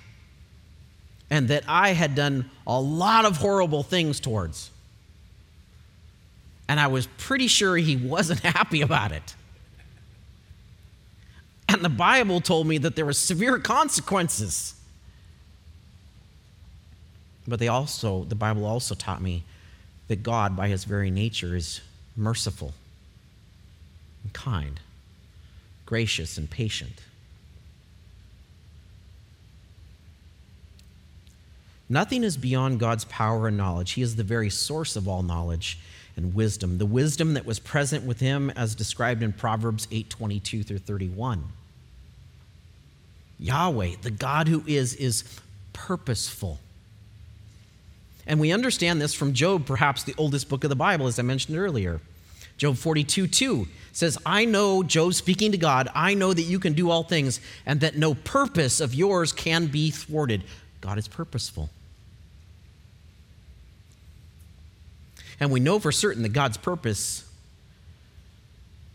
and 1.30 1.48
that 1.48 1.64
I 1.68 1.90
had 1.90 2.16
done 2.16 2.50
a 2.68 2.80
lot 2.80 3.26
of 3.26 3.38
horrible 3.38 3.84
things 3.84 4.20
towards 4.20 4.70
and 6.68 6.80
I 6.80 6.88
was 6.88 7.08
pretty 7.18 7.48
sure 7.48 7.76
he 7.76 7.96
wasn't 7.96 8.40
happy 8.42 8.82
about 8.82 9.12
it. 9.12 9.36
And 11.70 11.84
the 11.84 11.90
Bible 11.90 12.42
told 12.42 12.68
me 12.68 12.78
that 12.80 12.96
there 12.96 13.06
were 13.06 13.14
severe 13.14 13.58
consequences. 13.58 14.76
But 17.48 17.60
they 17.60 17.68
also, 17.68 18.24
the 18.26 18.36
Bible 18.36 18.66
also 18.66 18.96
taught 18.96 19.22
me 19.22 19.44
that 20.08 20.24
God, 20.24 20.56
by 20.56 20.68
his 20.68 20.84
very 20.84 21.12
nature, 21.12 21.56
is 21.56 21.82
merciful 22.16 22.74
and 24.24 24.34
kind, 24.34 24.80
gracious 25.86 26.38
and 26.38 26.50
patient. 26.50 27.02
Nothing 31.90 32.24
is 32.24 32.38
beyond 32.38 32.80
God's 32.80 33.06
power 33.06 33.48
and 33.48 33.58
knowledge. 33.58 33.92
He 33.92 34.02
is 34.02 34.16
the 34.16 34.24
very 34.24 34.50
source 34.50 34.96
of 34.96 35.08
all 35.08 35.22
knowledge 35.22 35.78
and 36.16 36.36
wisdom, 36.36 36.78
the 36.78 36.86
wisdom 36.86 37.34
that 37.34 37.46
was 37.46 37.60
present 37.60 38.06
with 38.06 38.20
him 38.20 38.50
as 38.52 38.76
described 38.76 39.24
in 39.24 39.34
Proverbs 39.34 39.88
8:22 39.92 40.64
through 40.64 40.80
31. 40.80 41.44
Yahweh, 43.40 43.96
the 44.02 44.12
God 44.12 44.48
who 44.48 44.64
is 44.68 44.94
is 44.96 45.24
purposeful. 45.74 46.60
And 48.26 48.40
we 48.40 48.52
understand 48.52 49.02
this 49.02 49.14
from 49.14 49.34
Job, 49.34 49.66
perhaps 49.66 50.04
the 50.04 50.16
oldest 50.18 50.48
book 50.48 50.64
of 50.64 50.70
the 50.70 50.76
Bible 50.76 51.08
as 51.08 51.20
I 51.20 51.24
mentioned 51.24 51.58
earlier. 51.58 52.00
Job 52.58 52.78
42 52.78 53.28
2 53.28 53.68
says, 53.92 54.18
I 54.26 54.46
know, 54.46 54.84
Job 54.84 55.14
speaking 55.14 55.52
to 55.52 55.58
God, 55.58 55.90
I 55.94 56.14
know 56.14 56.34
that 56.34 56.44
you 56.44 56.60
can 56.60 56.74
do 56.74 56.90
all 56.90 57.04
things 57.04 57.40
and 57.66 57.82
that 57.82 57.98
no 57.98 58.14
purpose 58.14 58.80
of 58.80 58.94
yours 58.94 59.32
can 59.32 59.68
be 59.68 59.92
thwarted. 59.92 60.44
God 60.82 60.98
is 60.98 61.08
purposeful. 61.08 61.70
And 65.40 65.52
we 65.52 65.60
know 65.60 65.80
for 65.80 65.92
certain 65.92 66.24
that 66.24 66.30
God's 66.30 66.58
purpose 66.58 67.30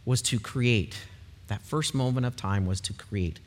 was 0.05 0.23
to 0.23 0.39
create. 0.39 0.99
That 1.49 1.63
first 1.63 1.95
moment 1.95 2.27
of 2.27 2.37
time 2.37 2.67
was 2.67 2.81
to 2.83 2.93
create. 2.93 3.39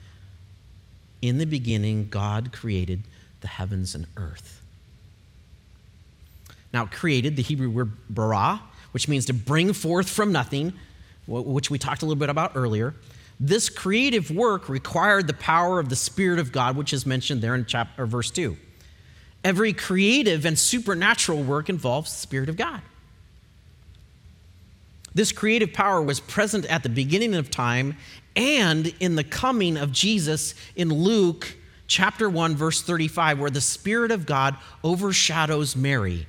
In 1.21 1.37
the 1.37 1.45
beginning, 1.45 2.07
God 2.09 2.51
created 2.51 3.03
the 3.41 3.47
heavens 3.47 3.95
and 3.95 4.07
earth. 4.17 4.61
Now, 6.73 6.85
created, 6.85 7.35
the 7.35 7.41
Hebrew 7.41 7.69
word 7.69 7.91
bara, 8.09 8.61
which 8.91 9.07
means 9.07 9.25
to 9.25 9.33
bring 9.33 9.73
forth 9.73 10.09
from 10.09 10.31
nothing, 10.31 10.73
which 11.27 11.69
we 11.69 11.77
talked 11.77 12.01
a 12.01 12.05
little 12.05 12.19
bit 12.19 12.29
about 12.29 12.53
earlier. 12.55 12.95
This 13.39 13.69
creative 13.69 14.29
work 14.29 14.69
required 14.69 15.27
the 15.27 15.33
power 15.33 15.79
of 15.79 15.89
the 15.89 15.95
Spirit 15.95 16.39
of 16.39 16.51
God, 16.51 16.75
which 16.75 16.93
is 16.93 17.05
mentioned 17.05 17.41
there 17.41 17.55
in 17.55 17.65
chapter, 17.65 18.05
verse 18.05 18.29
2. 18.31 18.55
Every 19.43 19.73
creative 19.73 20.45
and 20.45 20.57
supernatural 20.57 21.43
work 21.43 21.69
involves 21.69 22.11
the 22.11 22.19
Spirit 22.19 22.49
of 22.49 22.57
God. 22.57 22.81
This 25.13 25.31
creative 25.31 25.73
power 25.73 26.01
was 26.01 26.19
present 26.19 26.65
at 26.65 26.83
the 26.83 26.89
beginning 26.89 27.35
of 27.35 27.51
time 27.51 27.97
and 28.35 28.93
in 28.99 29.15
the 29.15 29.23
coming 29.23 29.77
of 29.77 29.91
Jesus 29.91 30.55
in 30.75 30.89
Luke 30.89 31.55
chapter 31.87 32.29
1, 32.29 32.55
verse 32.55 32.81
35, 32.81 33.39
where 33.39 33.49
the 33.49 33.59
Spirit 33.59 34.11
of 34.11 34.25
God 34.25 34.55
overshadows 34.83 35.75
Mary 35.75 36.27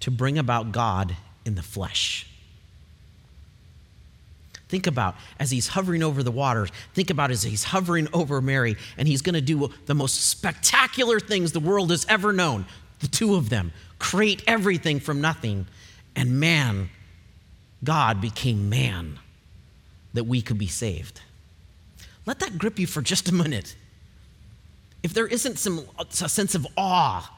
to 0.00 0.10
bring 0.10 0.38
about 0.38 0.72
God 0.72 1.16
in 1.44 1.54
the 1.54 1.62
flesh. 1.62 2.26
Think 4.68 4.86
about 4.86 5.14
as 5.38 5.50
he's 5.50 5.68
hovering 5.68 6.02
over 6.02 6.22
the 6.22 6.30
waters, 6.30 6.70
think 6.94 7.10
about 7.10 7.30
as 7.30 7.42
he's 7.42 7.64
hovering 7.64 8.08
over 8.12 8.40
Mary, 8.40 8.76
and 8.96 9.06
he's 9.06 9.22
going 9.22 9.34
to 9.34 9.40
do 9.40 9.70
the 9.86 9.94
most 9.94 10.30
spectacular 10.30 11.20
things 11.20 11.52
the 11.52 11.60
world 11.60 11.90
has 11.90 12.06
ever 12.08 12.32
known. 12.32 12.66
The 13.00 13.08
two 13.08 13.34
of 13.34 13.50
them 13.50 13.72
create 13.98 14.42
everything 14.46 15.00
from 15.00 15.20
nothing. 15.20 15.66
And 16.16 16.40
man, 16.40 16.88
God 17.82 18.20
became 18.20 18.68
man 18.70 19.18
that 20.14 20.24
we 20.24 20.40
could 20.40 20.58
be 20.58 20.66
saved. 20.66 21.20
Let 22.24 22.38
that 22.40 22.56
grip 22.56 22.78
you 22.78 22.86
for 22.86 23.02
just 23.02 23.28
a 23.28 23.34
minute. 23.34 23.76
If 25.02 25.12
there 25.12 25.26
isn't 25.26 25.58
some 25.58 25.84
a 25.98 26.28
sense 26.28 26.54
of 26.54 26.66
awe, 26.78 27.30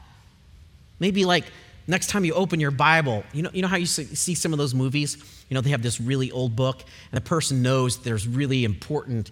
maybe 0.99 1.25
like 1.25 1.45
next 1.87 2.07
time 2.07 2.23
you 2.23 2.33
open 2.33 2.61
your 2.61 2.71
Bible, 2.71 3.25
you 3.33 3.41
know, 3.41 3.49
you 3.53 3.61
know 3.61 3.67
how 3.67 3.75
you 3.77 3.85
see 3.85 4.35
some 4.35 4.53
of 4.53 4.59
those 4.59 4.73
movies? 4.73 5.17
You 5.49 5.55
know, 5.55 5.61
they 5.61 5.69
have 5.69 5.81
this 5.81 6.01
really 6.01 6.31
old 6.31 6.55
book, 6.55 6.83
and 7.11 7.17
the 7.17 7.21
person 7.21 7.61
knows 7.61 7.97
there's 7.97 8.27
really 8.27 8.65
important, 8.65 9.31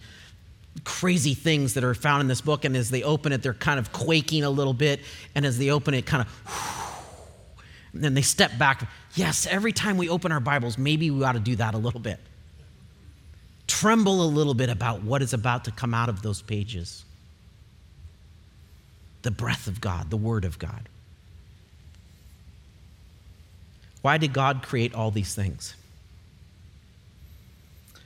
crazy 0.84 1.34
things 1.34 1.74
that 1.74 1.84
are 1.84 1.94
found 1.94 2.22
in 2.22 2.28
this 2.28 2.42
book. 2.42 2.66
And 2.66 2.76
as 2.76 2.90
they 2.90 3.04
open 3.04 3.34
it, 3.34 3.44
they're 3.44 3.54
kind 3.54 3.80
of 3.80 3.92
quaking 3.92 4.44
a 4.44 4.50
little 4.50 4.74
bit. 4.74 5.02
And 5.36 5.46
as 5.46 5.58
they 5.58 5.72
open 5.72 5.94
it, 5.94 6.06
kind 6.06 6.26
of, 6.26 7.62
and 7.94 8.04
then 8.04 8.14
they 8.14 8.22
step 8.22 8.58
back. 8.58 8.88
Yes, 9.16 9.46
every 9.48 9.72
time 9.72 9.98
we 9.98 10.10
open 10.10 10.32
our 10.32 10.40
Bibles, 10.40 10.78
maybe 10.78 11.12
we 11.12 11.24
ought 11.24 11.34
to 11.34 11.40
do 11.40 11.56
that 11.58 11.74
a 11.74 11.78
little 11.78 12.00
bit. 12.00 12.20
Tremble 13.68 14.24
a 14.24 14.28
little 14.28 14.54
bit 14.54 14.70
about 14.70 15.02
what 15.04 15.22
is 15.22 15.34
about 15.34 15.66
to 15.66 15.72
come 15.72 15.94
out 15.94 16.10
of 16.10 16.22
those 16.22 16.42
pages 16.42 17.04
the 19.24 19.32
breath 19.32 19.66
of 19.66 19.82
God, 19.82 20.12
the 20.12 20.18
Word 20.18 20.46
of 20.46 20.60
God. 20.60 20.88
Why 24.04 24.20
did 24.20 24.34
God 24.34 24.62
create 24.62 24.94
all 24.94 25.10
these 25.10 25.34
things? 25.34 25.74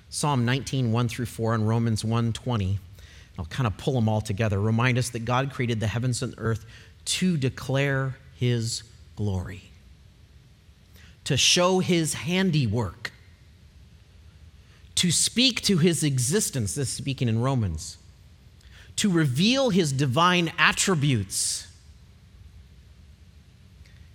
Psalm 0.10 0.45
19, 0.45 0.91
1 0.91 1.07
through 1.07 1.26
4, 1.26 1.55
and 1.55 1.68
Romans 1.68 2.03
1 2.03 2.34
20. 2.34 2.80
I'll 3.38 3.45
kind 3.45 3.68
of 3.68 3.78
pull 3.78 3.93
them 3.93 4.10
all 4.10 4.22
together. 4.22 4.60
Remind 4.60 4.97
us 4.97 5.10
that 5.10 5.20
God 5.20 5.53
created 5.53 5.80
the 5.80 5.88
heavens 5.88 6.22
and 6.22 6.34
earth 6.38 6.66
to 7.05 7.38
declare 7.38 8.18
his 8.36 8.84
glory, 9.16 9.64
to 11.24 11.38
show 11.38 11.80
his 11.80 12.16
handiwork, 12.16 13.12
to 14.95 15.12
speak 15.12 15.62
to 15.62 15.78
his 15.78 16.03
existence. 16.03 16.76
This 16.76 16.89
is 16.89 16.93
speaking 16.93 17.30
in 17.30 17.41
Romans, 17.41 17.97
to 18.97 19.10
reveal 19.10 19.70
his 19.70 19.93
divine 19.93 20.51
attributes 20.57 21.68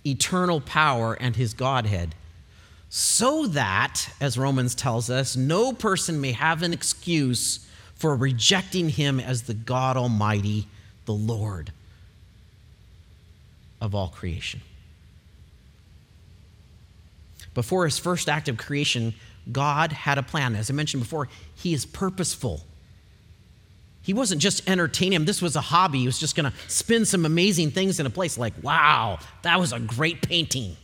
eternal 0.05 0.61
power 0.61 1.15
and 1.19 1.35
his 1.35 1.53
Godhead, 1.53 2.13
so 2.89 3.47
that, 3.47 4.09
as 4.21 4.37
Romans 4.37 4.75
tells 4.75 5.09
us, 5.09 5.35
no 5.35 5.73
person 5.73 6.21
may 6.21 6.31
have 6.31 6.61
an 6.61 6.73
excuse 6.73 7.67
for 7.95 8.15
rejecting 8.15 8.89
him 8.89 9.19
as 9.19 9.43
the 9.43 9.53
God 9.53 9.97
Almighty, 9.97 10.67
the 11.05 11.13
Lord 11.13 11.71
of 13.81 13.95
all 13.95 14.09
creation. 14.09 14.61
Before 17.53 17.85
his 17.85 17.97
first 17.97 18.27
act 18.29 18.49
of 18.49 18.57
creation, 18.57 19.13
God 19.51 19.91
had 19.91 20.17
a 20.17 20.23
plan. 20.23 20.55
As 20.55 20.69
I 20.69 20.73
mentioned 20.73 21.03
before, 21.03 21.29
he 21.55 21.73
is 21.73 21.85
purposeful. 21.85 22.61
He 24.01 24.13
wasn't 24.13 24.41
just 24.41 24.69
entertaining 24.69 25.13
him. 25.13 25.25
This 25.25 25.41
was 25.41 25.55
a 25.55 25.61
hobby. 25.61 25.99
He 25.99 26.05
was 26.05 26.19
just 26.19 26.35
going 26.35 26.51
to 26.51 26.57
spin 26.67 27.05
some 27.05 27.25
amazing 27.25 27.71
things 27.71 27.99
in 27.99 28.05
a 28.05 28.09
place 28.09 28.37
like, 28.37 28.53
wow, 28.61 29.19
that 29.41 29.59
was 29.59 29.73
a 29.73 29.79
great 29.79 30.21
painting. 30.21 30.75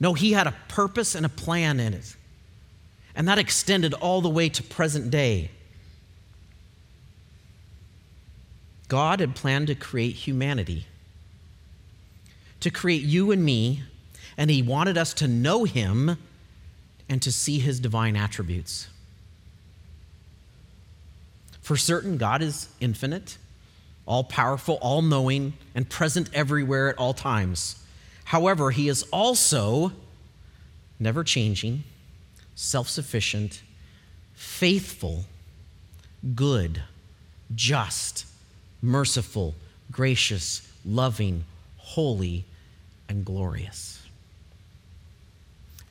No, 0.00 0.14
he 0.14 0.32
had 0.32 0.46
a 0.46 0.54
purpose 0.68 1.14
and 1.14 1.24
a 1.24 1.28
plan 1.28 1.80
in 1.80 1.94
it. 1.94 2.16
And 3.14 3.28
that 3.28 3.38
extended 3.38 3.94
all 3.94 4.20
the 4.20 4.28
way 4.28 4.48
to 4.48 4.62
present 4.62 5.10
day. 5.10 5.50
God 8.88 9.20
had 9.20 9.34
planned 9.34 9.68
to 9.68 9.74
create 9.74 10.14
humanity, 10.14 10.86
to 12.60 12.70
create 12.70 13.02
you 13.02 13.30
and 13.30 13.44
me, 13.44 13.82
and 14.36 14.50
he 14.50 14.62
wanted 14.62 14.98
us 14.98 15.14
to 15.14 15.28
know 15.28 15.64
him 15.64 16.18
and 17.08 17.22
to 17.22 17.32
see 17.32 17.58
his 17.58 17.80
divine 17.80 18.16
attributes. 18.16 18.88
For 21.62 21.76
certain, 21.76 22.18
God 22.18 22.42
is 22.42 22.68
infinite, 22.80 23.38
all 24.06 24.24
powerful, 24.24 24.78
all 24.82 25.00
knowing, 25.00 25.54
and 25.74 25.88
present 25.88 26.28
everywhere 26.34 26.90
at 26.90 26.98
all 26.98 27.14
times. 27.14 27.83
However, 28.24 28.70
He 28.70 28.88
is 28.88 29.02
also 29.12 29.92
never 30.98 31.24
changing, 31.24 31.84
self 32.54 32.88
sufficient, 32.88 33.62
faithful, 34.34 35.24
good, 36.34 36.82
just, 37.54 38.26
merciful, 38.80 39.54
gracious, 39.90 40.70
loving, 40.84 41.44
holy, 41.76 42.44
and 43.08 43.24
glorious. 43.24 44.02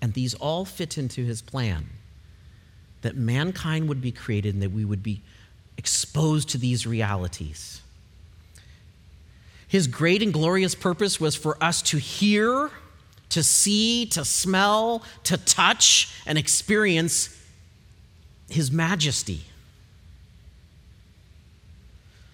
And 0.01 0.13
these 0.13 0.33
all 0.33 0.65
fit 0.65 0.97
into 0.97 1.23
his 1.23 1.41
plan 1.41 1.85
that 3.03 3.15
mankind 3.15 3.87
would 3.87 4.01
be 4.01 4.11
created 4.11 4.53
and 4.53 4.61
that 4.61 4.71
we 4.71 4.83
would 4.83 5.03
be 5.03 5.21
exposed 5.77 6.49
to 6.49 6.57
these 6.57 6.85
realities. 6.85 7.81
His 9.73 9.87
great 9.87 10.21
and 10.21 10.31
glorious 10.31 10.75
purpose 10.75 11.19
was 11.19 11.35
for 11.35 11.57
us 11.59 11.81
to 11.81 11.97
hear, 11.97 12.69
to 13.29 13.41
see, 13.41 14.05
to 14.05 14.23
smell, 14.23 15.01
to 15.23 15.35
touch, 15.35 16.13
and 16.27 16.37
experience 16.37 17.35
His 18.51 18.71
majesty, 18.71 19.41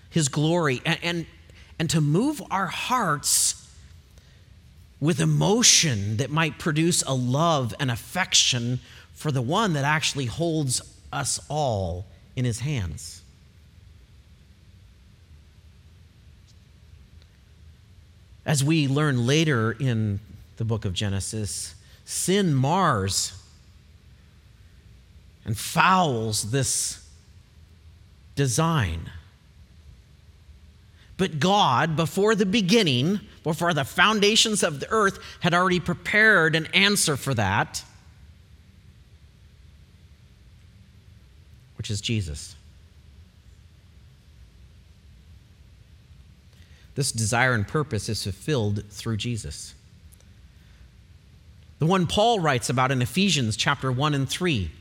His 0.10 0.28
glory, 0.28 0.82
and, 0.86 1.00
and, 1.02 1.26
and 1.80 1.90
to 1.92 2.02
move 2.02 2.42
our 2.52 2.68
hearts 2.68 3.66
with 5.00 5.22
emotion 5.22 6.18
that 6.18 6.30
might 6.30 6.60
produce 6.60 7.04
a 7.04 7.14
love 7.14 7.74
and 7.80 7.90
affection 7.90 8.82
for 9.14 9.32
the 9.32 9.42
one 9.42 9.72
that 9.72 9.86
actually 9.86 10.26
holds 10.26 10.82
us 11.14 11.40
all 11.48 12.06
in 12.36 12.44
His 12.44 12.60
hands. 12.60 13.19
As 18.50 18.64
we 18.64 18.88
learn 18.88 19.28
later 19.28 19.74
in 19.74 20.20
the 20.58 20.66
book 20.66 20.84
of 20.84 20.92
Genesis, 20.92 21.76
sin 22.04 22.56
mars 22.56 23.40
and 25.46 25.56
fouls 25.56 26.50
this 26.50 27.08
design. 28.34 29.12
But 31.16 31.38
God, 31.40 31.96
before 31.96 32.34
the 32.34 32.48
beginning, 32.48 33.20
before 33.44 33.76
the 33.76 33.84
foundations 33.84 34.64
of 34.64 34.80
the 34.80 34.90
earth, 34.90 35.20
had 35.42 35.54
already 35.54 35.80
prepared 35.80 36.56
an 36.56 36.66
answer 36.74 37.16
for 37.16 37.36
that, 37.36 37.84
which 41.78 41.92
is 41.92 42.02
Jesus. 42.02 42.56
This 46.96 47.12
desire 47.12 47.54
and 47.54 47.68
purpose 47.68 48.10
is 48.10 48.24
fulfilled 48.24 48.84
through 48.90 49.18
Jesus. 49.18 49.74
The 51.80 51.86
one 51.86 52.08
Paul 52.08 52.40
writes 52.40 52.70
about 52.70 52.92
in 52.92 53.02
Ephesians 53.02 53.56
chapter 53.56 53.92
1 53.92 54.14
and 54.14 54.30
3. 54.30 54.72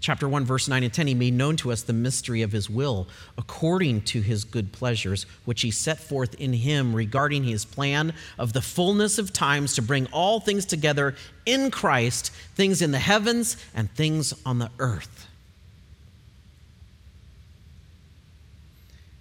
chapter 0.00 0.26
1 0.28 0.44
verse 0.44 0.66
9 0.66 0.82
and 0.82 0.92
10 0.92 1.06
he 1.08 1.14
made 1.14 1.34
known 1.34 1.56
to 1.56 1.70
us 1.70 1.82
the 1.82 1.92
mystery 1.92 2.40
of 2.42 2.52
his 2.52 2.70
will 2.70 3.06
according 3.36 4.00
to 4.00 4.22
his 4.22 4.44
good 4.44 4.72
pleasures 4.72 5.24
which 5.44 5.60
he 5.60 5.70
set 5.70 5.98
forth 5.98 6.34
in 6.40 6.54
him 6.54 6.94
regarding 6.94 7.44
his 7.44 7.66
plan 7.66 8.12
of 8.38 8.54
the 8.54 8.62
fullness 8.62 9.18
of 9.18 9.32
times 9.32 9.74
to 9.74 9.82
bring 9.82 10.06
all 10.06 10.40
things 10.40 10.64
together 10.64 11.14
in 11.44 11.70
Christ 11.70 12.30
things 12.54 12.80
in 12.80 12.92
the 12.92 12.98
heavens 12.98 13.58
and 13.74 13.90
things 13.90 14.32
on 14.46 14.58
the 14.58 14.70
earth 14.78 15.26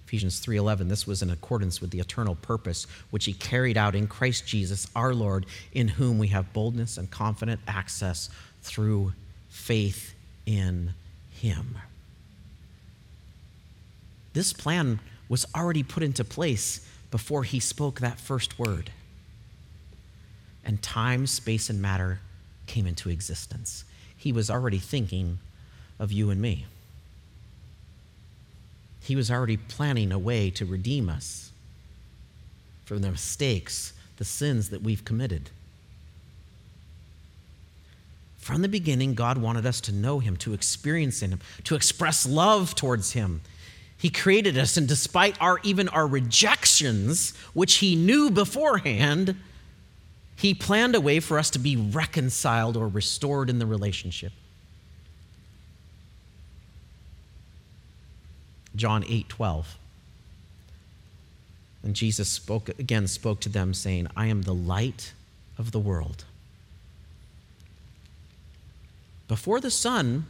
Ephesians 0.10 0.40
3:11 0.40 0.88
this 0.88 1.06
was 1.06 1.22
in 1.22 1.30
accordance 1.30 1.82
with 1.82 1.92
the 1.92 2.00
eternal 2.00 2.34
purpose 2.34 2.88
which 3.12 3.26
he 3.26 3.34
carried 3.34 3.78
out 3.78 3.94
in 3.94 4.08
Christ 4.08 4.48
Jesus 4.48 4.88
our 4.96 5.14
Lord 5.14 5.46
in 5.72 5.88
whom 5.88 6.18
we 6.18 6.30
have 6.30 6.52
boldness 6.52 6.98
and 6.98 7.12
confident 7.12 7.62
access 7.68 8.28
through 8.64 9.14
faith 9.50 10.16
in 10.48 10.96
him. 11.30 11.78
This 14.34 14.52
plan 14.52 15.00
was 15.28 15.46
already 15.54 15.84
put 15.84 16.02
into 16.02 16.24
place 16.24 16.84
before 17.12 17.44
he 17.44 17.60
spoke 17.60 18.00
that 18.00 18.20
first 18.20 18.58
word. 18.58 18.90
And 20.66 20.82
time, 20.82 21.28
space, 21.28 21.70
and 21.70 21.80
matter 21.80 22.20
came 22.66 22.88
into 22.88 23.10
existence. 23.10 23.86
He 24.18 24.32
was 24.32 24.50
already 24.50 24.80
thinking 24.80 25.38
of 26.00 26.12
you 26.12 26.32
and 26.32 26.42
me. 26.42 26.66
He 29.02 29.16
was 29.16 29.32
already 29.32 29.58
planning 29.58 30.12
a 30.12 30.20
way 30.20 30.50
to 30.52 30.66
redeem 30.66 31.10
us 31.10 31.52
from 32.86 33.02
the 33.02 33.12
mistakes, 33.12 33.94
the 34.18 34.26
sins 34.26 34.70
that 34.70 34.82
we've 34.82 35.06
committed. 35.06 35.50
From 38.38 38.62
the 38.64 38.68
beginning, 38.68 39.14
God 39.14 39.38
wanted 39.38 39.66
us 39.66 39.80
to 39.82 39.92
know 39.92 40.20
Him, 40.20 40.36
to 40.38 40.54
experience 40.54 41.22
Him, 41.22 41.40
to 41.66 41.76
express 41.76 42.26
love 42.26 42.74
towards 42.74 43.12
Him. 43.12 43.42
He 43.98 44.10
created 44.10 44.58
us, 44.58 44.78
and 44.78 44.88
despite 44.88 45.40
our 45.42 45.60
even 45.62 45.88
our 45.90 46.08
rejections, 46.08 47.36
which 47.54 47.76
He 47.76 47.96
knew 47.96 48.32
beforehand, 48.32 49.36
He 50.36 50.54
planned 50.54 50.96
a 50.96 51.02
way 51.02 51.20
for 51.20 51.38
us 51.38 51.50
to 51.52 51.60
be 51.60 51.76
reconciled 51.76 52.76
or 52.76 52.88
restored 52.88 53.50
in 53.50 53.60
the 53.60 53.66
relationship. 53.66 54.32
John 58.80 59.04
8 59.08 59.30
12. 59.30 59.78
And 61.84 61.96
Jesus 61.96 62.28
spoke 62.28 62.70
again 62.70 63.08
spoke 63.08 63.40
to 63.42 63.50
them, 63.50 63.74
saying, 63.74 64.08
I 64.16 64.28
am 64.28 64.42
the 64.42 64.54
light 64.54 65.14
of 65.58 65.72
the 65.72 65.80
world. 65.80 66.26
Before 69.28 69.60
the 69.60 69.70
sun, 69.70 70.26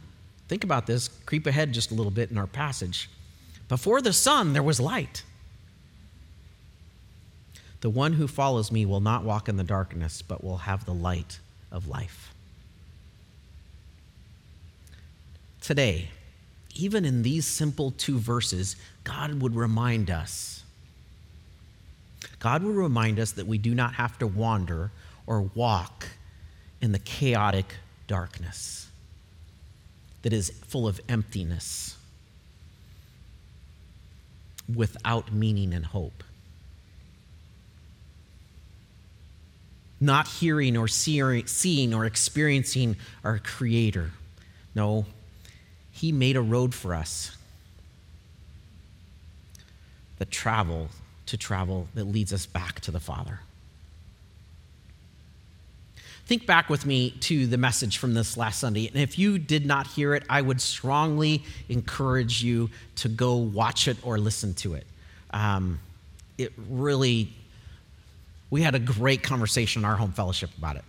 think 0.48 0.62
about 0.62 0.86
this, 0.86 1.08
creep 1.26 1.46
ahead 1.46 1.72
just 1.72 1.90
a 1.90 1.94
little 1.94 2.10
bit 2.10 2.30
in 2.30 2.36
our 2.36 2.46
passage. 2.46 3.08
Before 3.68 4.02
the 4.02 4.12
sun, 4.12 4.52
there 4.52 4.62
was 4.62 4.78
light. 4.78 5.22
The 7.80 7.90
one 7.90 8.12
who 8.12 8.28
follows 8.28 8.70
me 8.70 8.84
will 8.84 9.00
not 9.00 9.24
walk 9.24 9.48
in 9.48 9.56
the 9.56 9.64
darkness, 9.64 10.22
but 10.22 10.44
will 10.44 10.58
have 10.58 10.84
the 10.84 10.92
light 10.92 11.38
of 11.72 11.88
life. 11.88 12.34
Today, 15.60 16.10
even 16.80 17.04
in 17.04 17.22
these 17.22 17.46
simple 17.46 17.90
two 17.92 18.18
verses, 18.18 18.76
God 19.04 19.42
would 19.42 19.54
remind 19.54 20.10
us. 20.10 20.62
God 22.38 22.62
would 22.62 22.76
remind 22.76 23.18
us 23.18 23.32
that 23.32 23.46
we 23.46 23.58
do 23.58 23.74
not 23.74 23.94
have 23.94 24.18
to 24.18 24.26
wander 24.26 24.90
or 25.26 25.42
walk 25.54 26.06
in 26.80 26.92
the 26.92 26.98
chaotic 26.98 27.74
darkness 28.06 28.88
that 30.22 30.32
is 30.32 30.50
full 30.66 30.88
of 30.88 31.00
emptiness, 31.08 31.96
without 34.74 35.32
meaning 35.32 35.74
and 35.74 35.86
hope. 35.86 36.22
Not 40.00 40.28
hearing 40.28 40.76
or 40.76 40.88
seeing 40.88 41.92
or 41.92 42.06
experiencing 42.06 42.96
our 43.22 43.38
Creator. 43.38 44.12
No, 44.74 45.04
He 46.00 46.12
made 46.12 46.34
a 46.34 46.40
road 46.40 46.74
for 46.74 46.94
us. 46.94 47.36
The 50.16 50.24
travel 50.24 50.88
to 51.26 51.36
travel 51.36 51.88
that 51.94 52.04
leads 52.04 52.32
us 52.32 52.46
back 52.46 52.80
to 52.80 52.90
the 52.90 53.00
Father. 53.00 53.40
Think 56.24 56.46
back 56.46 56.70
with 56.70 56.86
me 56.86 57.10
to 57.20 57.46
the 57.46 57.58
message 57.58 57.98
from 57.98 58.14
this 58.14 58.38
last 58.38 58.60
Sunday. 58.60 58.86
And 58.86 58.96
if 58.96 59.18
you 59.18 59.38
did 59.38 59.66
not 59.66 59.88
hear 59.88 60.14
it, 60.14 60.22
I 60.30 60.40
would 60.40 60.62
strongly 60.62 61.42
encourage 61.68 62.42
you 62.42 62.70
to 62.96 63.10
go 63.10 63.36
watch 63.36 63.86
it 63.86 63.98
or 64.02 64.16
listen 64.16 64.54
to 64.54 64.72
it. 64.72 64.86
Um, 65.32 65.80
it 66.38 66.54
really, 66.70 67.30
we 68.48 68.62
had 68.62 68.74
a 68.74 68.78
great 68.78 69.22
conversation 69.22 69.82
in 69.82 69.84
our 69.84 69.96
home 69.96 70.12
fellowship 70.12 70.48
about 70.56 70.76
it. 70.76 70.84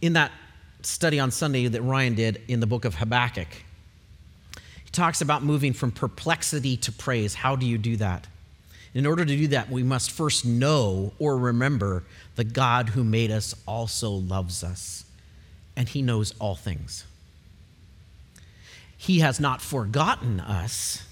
In 0.00 0.14
that 0.14 0.32
study 0.86 1.18
on 1.20 1.30
Sunday 1.30 1.66
that 1.66 1.82
Ryan 1.82 2.14
did 2.14 2.42
in 2.48 2.60
the 2.60 2.66
book 2.66 2.84
of 2.84 2.96
Habakkuk, 2.96 3.48
he 4.84 4.90
talks 4.90 5.20
about 5.20 5.42
moving 5.42 5.72
from 5.72 5.90
perplexity 5.90 6.76
to 6.78 6.92
praise. 6.92 7.34
How 7.34 7.56
do 7.56 7.66
you 7.66 7.78
do 7.78 7.96
that? 7.96 8.26
In 8.92 9.06
order 9.06 9.24
to 9.24 9.36
do 9.36 9.46
that, 9.48 9.70
we 9.70 9.82
must 9.82 10.10
first 10.10 10.44
know 10.44 11.12
or 11.18 11.38
remember 11.38 12.02
the 12.34 12.44
God 12.44 12.90
who 12.90 13.04
made 13.04 13.30
us 13.30 13.54
also 13.66 14.10
loves 14.10 14.64
us, 14.64 15.04
and 15.76 15.88
he 15.88 16.02
knows 16.02 16.34
all 16.40 16.56
things. 16.56 17.04
He 18.96 19.20
has 19.20 19.38
not 19.38 19.62
forgotten 19.62 20.40
us. 20.40 21.02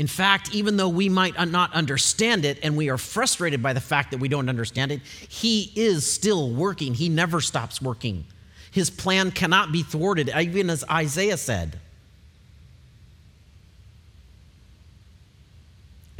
In 0.00 0.06
fact, 0.06 0.54
even 0.54 0.78
though 0.78 0.88
we 0.88 1.10
might 1.10 1.38
not 1.50 1.74
understand 1.74 2.46
it 2.46 2.58
and 2.62 2.74
we 2.74 2.88
are 2.88 2.96
frustrated 2.96 3.62
by 3.62 3.74
the 3.74 3.82
fact 3.82 4.10
that 4.12 4.18
we 4.18 4.28
don't 4.28 4.48
understand 4.48 4.92
it, 4.92 5.02
He 5.28 5.70
is 5.76 6.10
still 6.10 6.50
working. 6.50 6.94
He 6.94 7.10
never 7.10 7.42
stops 7.42 7.82
working. 7.82 8.24
His 8.70 8.88
plan 8.88 9.30
cannot 9.30 9.72
be 9.72 9.82
thwarted, 9.82 10.30
even 10.30 10.70
as 10.70 10.84
Isaiah 10.90 11.36
said. 11.36 11.78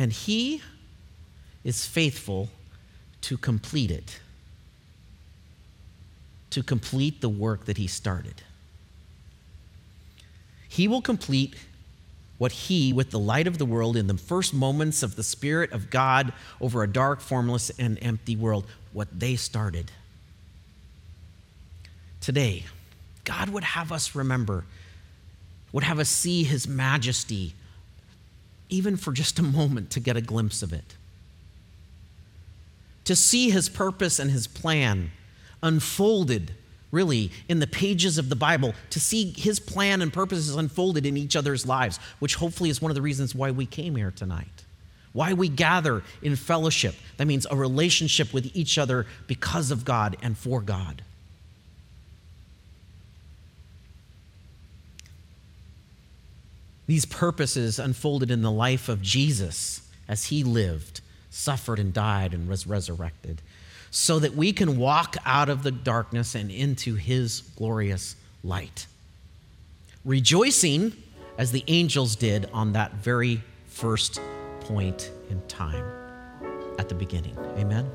and 0.00 0.14
he 0.14 0.62
is 1.62 1.84
faithful 1.84 2.48
to 3.20 3.36
complete 3.36 3.90
it, 3.90 4.18
to 6.48 6.62
complete 6.62 7.20
the 7.20 7.28
work 7.28 7.66
that 7.66 7.76
he 7.76 7.86
started. 7.86 8.42
He 10.70 10.88
will 10.88 11.02
complete 11.02 11.54
what 12.40 12.52
he, 12.52 12.90
with 12.90 13.10
the 13.10 13.18
light 13.18 13.46
of 13.46 13.58
the 13.58 13.66
world, 13.66 13.98
in 13.98 14.06
the 14.06 14.16
first 14.16 14.54
moments 14.54 15.02
of 15.02 15.14
the 15.14 15.22
Spirit 15.22 15.70
of 15.72 15.90
God 15.90 16.32
over 16.58 16.82
a 16.82 16.90
dark, 16.90 17.20
formless, 17.20 17.68
and 17.78 17.98
empty 18.00 18.34
world, 18.34 18.64
what 18.94 19.08
they 19.20 19.36
started. 19.36 19.90
Today, 22.22 22.64
God 23.24 23.50
would 23.50 23.62
have 23.62 23.92
us 23.92 24.14
remember, 24.14 24.64
would 25.70 25.84
have 25.84 25.98
us 25.98 26.08
see 26.08 26.42
his 26.42 26.66
majesty 26.66 27.52
even 28.70 28.96
for 28.96 29.12
just 29.12 29.38
a 29.38 29.42
moment, 29.42 29.90
to 29.90 30.00
get 30.00 30.16
a 30.16 30.22
glimpse 30.22 30.62
of 30.62 30.72
it. 30.72 30.94
To 33.04 33.14
see 33.14 33.50
his 33.50 33.68
purpose 33.68 34.18
and 34.18 34.30
his 34.30 34.46
plan 34.46 35.10
unfolded, 35.62 36.52
really, 36.90 37.30
in 37.48 37.60
the 37.60 37.66
pages 37.66 38.18
of 38.18 38.28
the 38.28 38.36
Bible, 38.36 38.74
to 38.90 39.00
see 39.00 39.32
his 39.32 39.60
plan 39.60 40.02
and 40.02 40.12
purposes 40.12 40.54
unfolded 40.54 41.06
in 41.06 41.16
each 41.16 41.36
other's 41.36 41.66
lives, 41.66 41.98
which 42.18 42.36
hopefully 42.36 42.70
is 42.70 42.82
one 42.82 42.90
of 42.90 42.94
the 42.94 43.02
reasons 43.02 43.34
why 43.34 43.50
we 43.50 43.66
came 43.66 43.96
here 43.96 44.10
tonight. 44.10 44.64
Why 45.12 45.32
we 45.32 45.48
gather 45.48 46.02
in 46.22 46.36
fellowship. 46.36 46.94
That 47.16 47.26
means 47.26 47.46
a 47.50 47.56
relationship 47.56 48.32
with 48.32 48.54
each 48.54 48.78
other 48.78 49.06
because 49.26 49.70
of 49.70 49.84
God 49.84 50.16
and 50.22 50.38
for 50.38 50.60
God. 50.60 51.02
These 56.86 57.04
purposes 57.04 57.78
unfolded 57.78 58.32
in 58.32 58.42
the 58.42 58.50
life 58.50 58.88
of 58.88 59.00
Jesus 59.00 59.88
as 60.08 60.26
he 60.26 60.42
lived, 60.42 61.00
suffered, 61.30 61.78
and 61.78 61.92
died, 61.92 62.34
and 62.34 62.48
was 62.48 62.66
resurrected, 62.66 63.42
so 63.90 64.18
that 64.18 64.34
we 64.34 64.52
can 64.52 64.78
walk 64.78 65.16
out 65.24 65.48
of 65.48 65.62
the 65.62 65.70
darkness 65.70 66.34
and 66.34 66.50
into 66.50 66.94
his 66.94 67.40
glorious 67.56 68.16
light. 68.44 68.86
Rejoicing 70.04 70.92
as 71.36 71.52
the 71.52 71.64
angels 71.68 72.16
did 72.16 72.48
on 72.52 72.72
that 72.72 72.94
very 72.94 73.42
first 73.66 74.20
point 74.60 75.10
in 75.30 75.40
time 75.48 75.84
at 76.78 76.88
the 76.88 76.94
beginning. 76.94 77.36
Amen. 77.58 77.90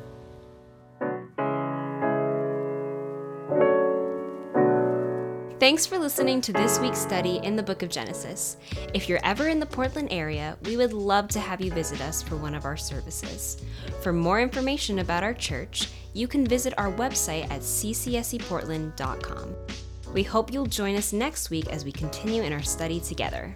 Thanks 5.66 5.88
for 5.88 5.98
listening 5.98 6.42
to 6.42 6.54
this 6.54 6.78
week's 6.78 7.00
study 7.00 7.40
in 7.42 7.56
the 7.56 7.64
book 7.64 7.82
of 7.82 7.90
Genesis. 7.90 8.58
If 8.94 9.10
you're 9.10 9.20
ever 9.24 9.48
in 9.48 9.60
the 9.60 9.66
Portland 9.66 10.10
area, 10.12 10.60
we 10.62 10.78
would 10.78 10.94
love 10.94 11.28
to 11.30 11.40
have 11.40 11.60
you 11.60 11.72
visit 11.72 12.02
us 12.02 12.22
for 12.22 12.36
one 12.36 12.54
of 12.54 12.66
our 12.66 12.78
services. 12.78 13.66
For 14.04 14.14
more 14.14 14.40
information 14.40 15.00
about 15.00 15.24
our 15.24 15.34
church, 15.34 15.88
you 16.14 16.28
can 16.28 16.46
visit 16.46 16.76
our 16.78 16.92
website 16.92 17.46
at 17.46 17.62
ccseportland.com. 17.62 19.56
We 20.14 20.22
hope 20.22 20.54
you'll 20.54 20.68
join 20.68 20.98
us 20.98 21.12
next 21.12 21.50
week 21.50 21.68
as 21.70 21.84
we 21.84 21.92
continue 21.92 22.44
in 22.44 22.54
our 22.54 22.62
study 22.62 23.00
together. 23.00 23.52